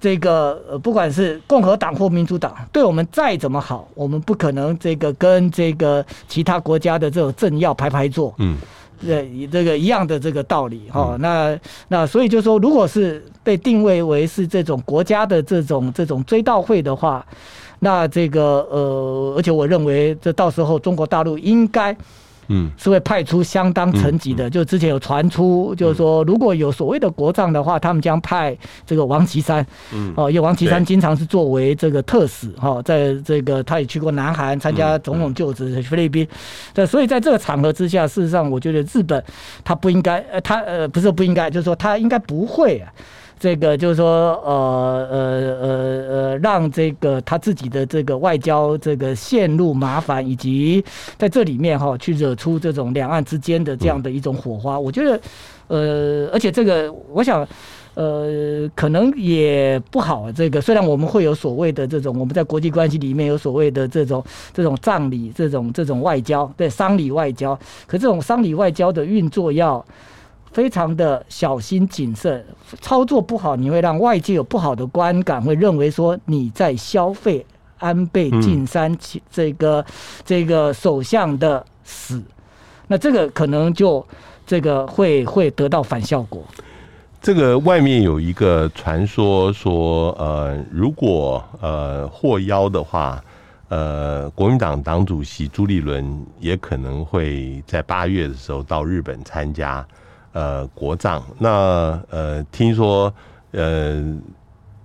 [0.00, 8.34] 这个呃，不管是共和党或民主党，对我们再怎么好，我们不可能这个跟这个其他国家的这种政要排排坐。
[8.38, 8.56] 嗯，
[9.00, 11.20] 对，这个一样的这个道理哈、嗯。
[11.20, 17.24] 那那所以就说，如果是被定位为是这种国家的这种这种追悼会的话，
[17.78, 21.96] 那这个呃，而且我认为这到时候中国大陆应该。
[22.48, 36.26] 嗯，是会派出相当层级的，就之前有传出，就是说如果有所谓的国葬的话，他们将派这个王岐山，嗯，哦，因为王岐山经常是作为这个特使，哈，在这个他也去过南韩参加总统就职，菲律宾，
[36.72, 39.22] 对，所以在这个场合之下，事实上我觉得日本
[39.64, 42.92] 他不应该，呃，他呃不是不应该，就是说他应该不会啊。
[43.38, 45.18] 这个就是说，呃呃
[45.60, 45.68] 呃
[46.08, 50.82] 呃，让这个他自己的这个外交这个陷入麻烦，以及
[51.18, 54.78] 在这里面哈，去惹出这种两岸之间的这样的一种火花。
[54.78, 55.20] 我觉得，
[55.68, 57.46] 呃，而且这个，我想，
[57.94, 60.32] 呃，可能也不好。
[60.32, 64.24] 这个虽然我们会有所谓的这种，我们在国际关系里面有所谓的这种
[64.54, 67.54] 这种葬礼、这种这种外交，对，丧礼外交，
[67.86, 69.84] 可这种丧礼外交的运作要。
[70.54, 72.46] 非常的小心谨慎，
[72.80, 77.44] 操作不好，你会让外界有不好的观感，会认为说你在消费
[77.78, 78.96] 安倍晋三
[79.28, 79.84] 这个、
[80.24, 82.22] 这个首相的死，
[82.86, 84.06] 那这个可能就
[84.46, 86.40] 这个会会得到反效果。
[87.20, 93.20] 这个外面有一个传说说，呃，如果呃获邀的话，
[93.70, 99.84] 呃，国民党党主席朱立伦也可能会在八月的时候到日本参加。
[100.34, 103.10] 呃，国葬那呃，听说
[103.52, 104.04] 呃，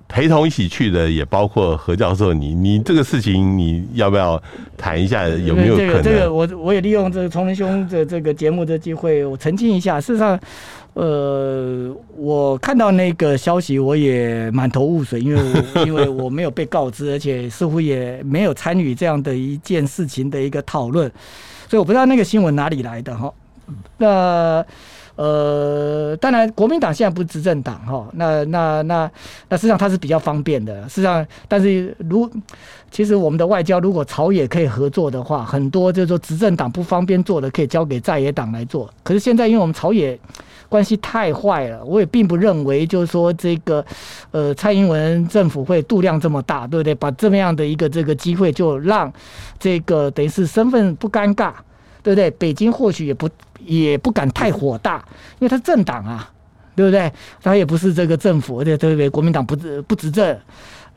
[0.08, 4.42] 陪同一起去的也包括何教授你，你这个事情你要不要
[4.78, 5.28] 谈一下？
[5.28, 5.88] 有没有可能？
[5.88, 10.00] 这个、这个、我我也利用这个崇仁兄的这个节目的机会，我澄清一下。
[10.00, 10.40] 事实上，
[10.94, 15.42] 呃，我看到那个消息，我也满头雾水，因为
[15.86, 21.12] 因为我没有被告知，而且似乎也没有参与这样的一件事情的一个讨论，
[21.68, 23.34] 所以我不知道那个新闻哪里来的哈。
[23.98, 24.64] 那。
[25.20, 29.12] 呃当然，国民党现在不是执政党哈，那那那
[29.50, 30.88] 那实际上它是比较方便的。
[30.88, 32.30] 实际上，但是如
[32.90, 38.90] 其实我们的外交如果朝野可以合作的话，很多就是说执政党不方便做的，可以交给在野党来做。
[39.04, 40.18] 可是现在因为我们朝野
[40.70, 43.86] 关系太坏了，我也并不认为就是说这个
[44.32, 46.96] 呃蔡英文政府会度量这么大，对不对？
[46.96, 49.12] 把这么样的一个这个机会就让
[49.60, 51.52] 这个等于是身份不尴尬。
[52.02, 52.32] 对不对？
[52.32, 53.30] 北京或许也不
[53.66, 55.04] 也不敢太火大，
[55.40, 56.32] 因为他政党啊，
[56.76, 57.12] 对不对？
[57.42, 60.38] 他也不是这个政府，对对对，国民党不执不执政。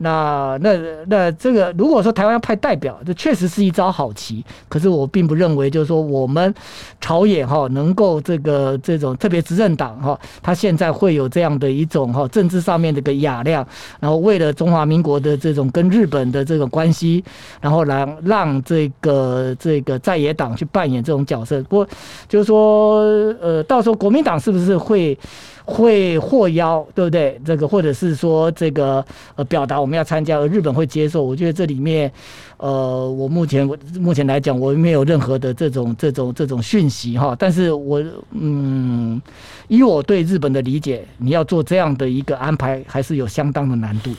[0.02, 0.76] 那那
[1.06, 4.44] 那这个，如果说台湾要派代表，这确实是一招好棋。
[4.68, 6.52] 可是我并不认为，就是说我们
[7.00, 13.66] 朝野哈能够这个这种特别执政党哈，他现在会有这样的一种哈政治上面的个雅量，
[14.00, 17.24] 然后为了中华民国的这种跟日本的这种关系，
[17.60, 21.62] 然后让让这个这个在野党去扮演这种角色。
[21.62, 21.88] 不过
[22.28, 23.02] 就是说，
[23.40, 25.16] 呃，到时候国民党是不是会？
[25.64, 27.40] 会获邀，对不对？
[27.44, 29.04] 这个或者是说这个
[29.36, 31.22] 呃，表达我们要参加，而日本会接受。
[31.22, 32.10] 我觉得这里面，
[32.56, 37.36] 呃，我目前我目前来讲，我没有任何的这种这种这种讯息哈。
[37.38, 38.02] 但是我
[38.32, 39.20] 嗯，
[39.68, 44.12] 以我对日本的理解，你要做这样的一个安排，还是有相当的难度。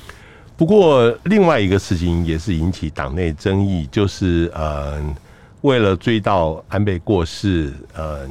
[0.55, 5.01] 不过另外一个事情也是引起党内争议，就是呃，
[5.61, 8.27] 为了追悼安倍过世，呃。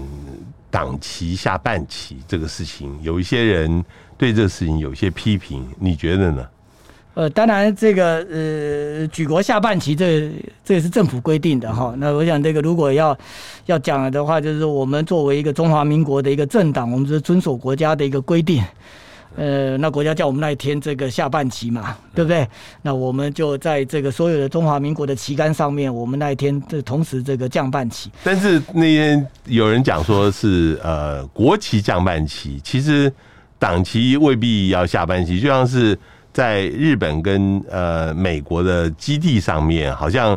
[0.72, 3.84] 党旗下半旗这个事情，有一些人
[4.16, 6.48] 对这个事情有一些批评，你觉得呢？
[7.14, 10.32] 呃，当然，这个呃，举国下半旗，这
[10.64, 11.94] 这也是政府规定的哈。
[11.98, 13.14] 那我想，这个如果要
[13.66, 18.64] 要讲的话，就是我们作为一个中华民国的一个政党，我们是遵守国家的一个规定。
[19.37, 22.47] 呃，那国家叫我们那一天这个下半旗嘛，对不对？
[22.83, 28.11] 那我们就在这个所有的中华民国的旗杆上面，我们那一天这同时这个降半旗。
[28.22, 33.12] 但是那天有人讲说是呃国旗降半旗，其实
[33.59, 35.99] 党旗未必要下半旗，就像是。
[36.35, 40.35] 在日本跟呃美国的基地上面，好像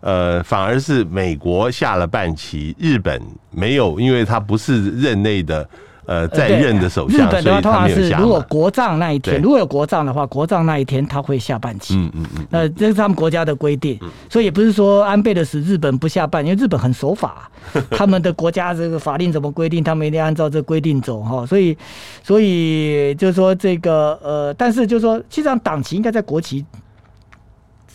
[0.00, 3.18] 呃反而是美国下了半旗，日本
[3.50, 5.66] 没有，因为它不是任内的。
[6.08, 11.96] 呃，在任的首相，日本的话通常是如果国葬那一天，如果有国葬的话，国葬那一天他会下半旗。
[11.96, 12.46] 嗯嗯嗯。
[12.48, 17.50] 那这是他们国家的规定，嗯、所以也不是说安倍的死日本不下半，因为日本很守法，
[17.92, 21.44] 他们的国家这个法令怎么规定，他们一定按照这规定走哈。
[21.44, 21.76] 所以，
[22.22, 26.64] 所以就是说这个呃，但是就是说，其实际上党旗应该在国旗。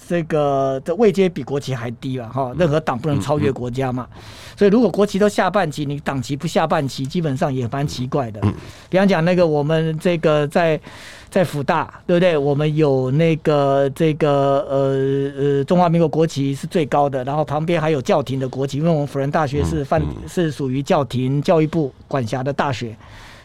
[0.08, 4.08] 这个的位阶比国旗还低了哈，任何党不能超越国家嘛，
[4.58, 8.41] 所以如果国旗都下半旗，你党旗不下半旗，基本上也蛮奇怪的。
[8.89, 10.80] 比方讲那个我们这个在
[11.30, 12.38] 在辅大，对不对？
[12.38, 22.95] 我们有那个这个呃呃中华民国国旗是最高的，然后旁边还有教廷的国旗，因为我们辅仁大学是范是属于教廷教育部管辖的大学，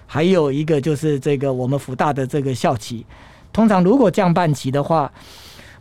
[0.07, 3.07] 还有一个就是这个我们辅大的这个校旗。
[3.53, 5.11] 通常如果降半旗的话。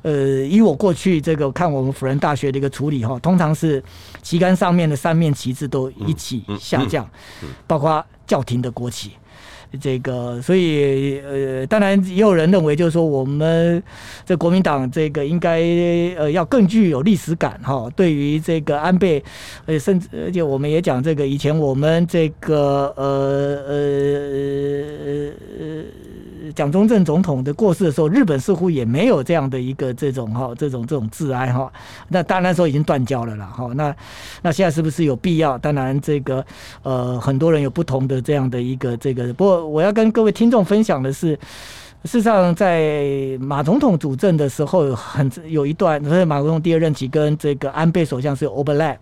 [0.01, 3.83] 呃，以我过去这个看我们辅仁大学的一个处理哈，通常是
[4.21, 7.09] 旗杆上面的三面旗帜都一起下降，
[7.65, 9.11] 包括教廷的国旗。
[9.81, 13.83] 这个，所以呃，当然也有人认为，就是说我们
[14.25, 15.59] 这国民党这个应该
[16.17, 17.89] 呃要更具有历史感哈。
[17.93, 19.21] 对于这个安倍，
[19.65, 23.73] 呃，甚至而且我们也讲这个以前我们这个呃呃
[25.05, 25.83] 呃呃。
[26.53, 31.71] 蒋中正总统的过世的时候，日本似乎也没有这样的一个这种哈这种这种致哀哈。
[32.09, 33.69] 那当然说已经断交了啦哈。
[33.75, 33.95] 那
[34.41, 35.57] 那现在是不是有必要？
[35.57, 36.45] 当然这个
[36.83, 39.33] 呃很多人有不同的这样的一个这个。
[39.33, 41.29] 不过我要跟各位听众分享的是，
[42.03, 48.97] 事实上在马总统主政的时候，很有一段，所以马总统第二任期跟这个安倍首相是有 overlap。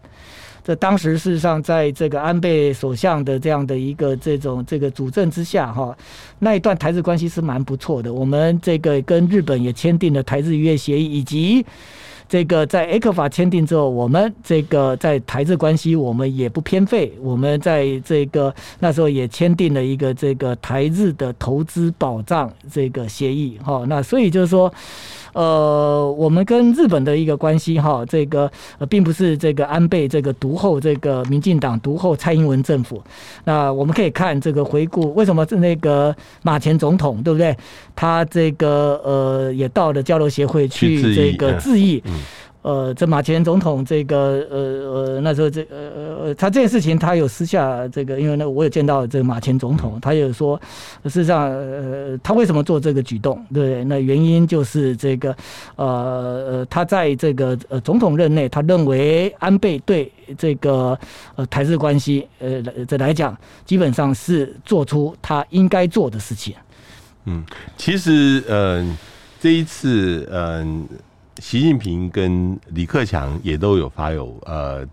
[0.65, 5.95] 这当时事实上，在这个安倍首相的这样的一个这种这个主政之下，哈，
[6.39, 8.11] 那一段台日关系是蛮不错的。
[8.11, 11.63] 我们这个跟日本也签订了台日渔业协议，以及
[12.27, 17.13] 这个在 ECFA 签订之后，我们这个在台日关系我们也不偏废。
[17.21, 23.85] 我们在这个那时候也签订了一个这个台日的投资保障这个协议，哈。
[23.87, 24.73] 那所以就是说。
[25.35, 33.03] 呃，我们跟日本的一个关系哈，这个呃，并不是这个安倍这个独后这个民进党独后蔡英文政府。
[33.43, 37.53] 那我们可以看这个回顾，为什么是那个马前总统对不对？
[37.93, 42.01] 他这个呃也到了交流协会去这个致意。
[42.65, 50.59] 呃，这马前总统这个呃呃那时候这呃呃他这件事情他有私下这个，因为呢我有见到这个马前总统，他有说，
[51.03, 53.39] 事实上呃他为什么做这个举动？
[53.53, 55.29] 对，那原因就是这个
[55.75, 60.97] 呃呃他在这个呃总统任内，他认为安倍对这个
[61.35, 66.55] 呃台日关系呃这来讲，基本上是做出他应该做的事情。
[67.25, 67.43] 嗯，
[67.77, 68.83] 其实呃
[69.39, 70.87] 这一次嗯。
[70.89, 70.97] 呃
[71.41, 74.85] 习近平跟李克强也都有发有呃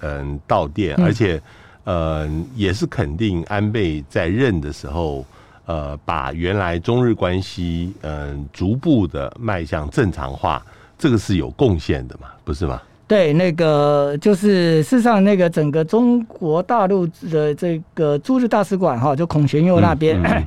[0.00, 1.40] 嗯到电，而且
[1.84, 5.24] 呃也是肯定安倍在任的时候，
[5.66, 10.64] 呃把原来中日关系嗯逐步的迈向正常化，
[10.98, 12.80] 这个是有贡献的嘛，不是吗？
[13.06, 20.46] 对，那个就是事实上那个整个中国大陆的这个驻日大使馆哈，就孔玄佑那边，嗯嗯、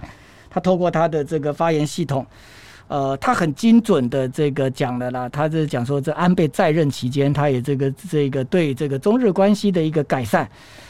[0.49, 2.25] 他透过他的这个发言系统。
[2.87, 10.45] 呃，他很精准的这个讲了啦，他是讲说，这安倍在任期间，他也这个这个对这个中日关系的一个改善，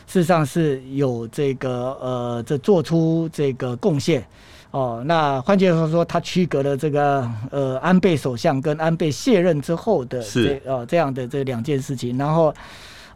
[0.07, 4.25] 事实上是有这个呃，这做出这个贡献
[4.71, 5.03] 哦。
[5.05, 12.53] 那换句话说，他区隔了这个呃安倍首相跟安倍卸任之后的这呃这样的这两件事情，然后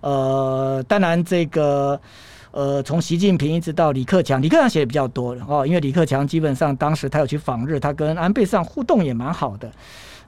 [0.01, 1.99] 呃，当然这个。
[2.57, 9.71] 呃，从习近平一直到李克强，李克强写的比较多哦，因为李克强基本上当时他有去访日，他跟安倍上互动也蛮好的。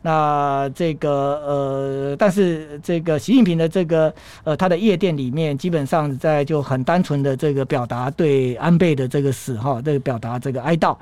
[0.03, 1.09] 那这个
[1.43, 4.13] 呃，但是这个习近平的这个
[4.43, 10.95] 呃，他的夜店里面基本上在就很单纯的这个表达对安倍的这个死哈，这个表达这个哀悼。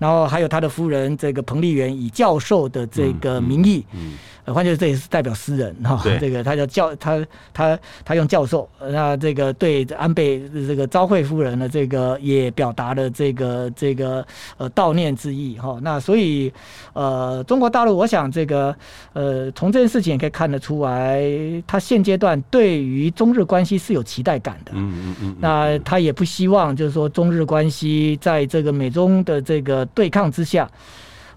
[0.00, 3.84] 然后还有他的夫人这个彭丽媛以教授的这个名义。
[3.92, 4.14] 嗯
[4.46, 6.00] 呃，换句话说，这也是代表私人哈。
[6.18, 14.26] 这个他叫教他他他用教授，那这个对安倍这个昭惠夫人的，这个也表达了这个这个
[14.56, 15.78] 呃悼念之意哈。
[15.82, 16.50] 那所以
[16.94, 18.74] 呃，中国大陆，我想这个
[19.12, 21.22] 呃，从这件事情也可以看得出来，
[21.66, 24.72] 他现阶段对于中日关系是有期待感的。
[24.74, 25.36] 嗯嗯嗯。
[25.38, 30.70] 那他也不希望就是说中日关系在这个美中的这个对抗之下，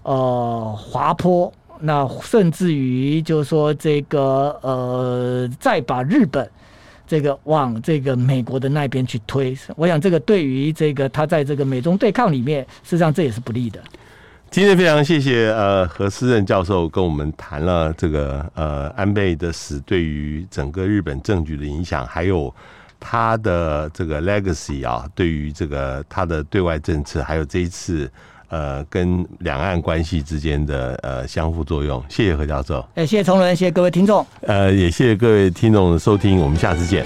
[0.02, 1.52] 呃，滑坡。
[1.80, 6.48] 那甚至于就是说这个呃，再把日本
[7.06, 13.80] 这个往这个美国的那边去推，我想这个对于这个他在这个美中对抗里面，实际上这也是不利的。
[14.50, 22.54] 今天非常谢谢呃何思任教授跟我们谈了这个呃安倍的死对于整个日本政局的影响，还有
[23.00, 28.10] 他的这个 legacy 啊，对于这个他的对外政策，还有这一次。
[28.54, 32.78] 呃，跟两岸关系之间的呃相互作用，谢谢何教授。
[32.94, 34.24] 哎，谢谢崇伦，谢谢各位听众。
[34.42, 37.04] 呃，也谢谢各位听众的收听，我们下次见。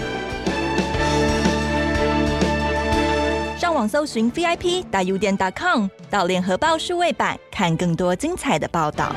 [3.57, 9.11] 上网搜寻 VIP 大 U 点 .com，到联合报数位版看更多精彩的报道。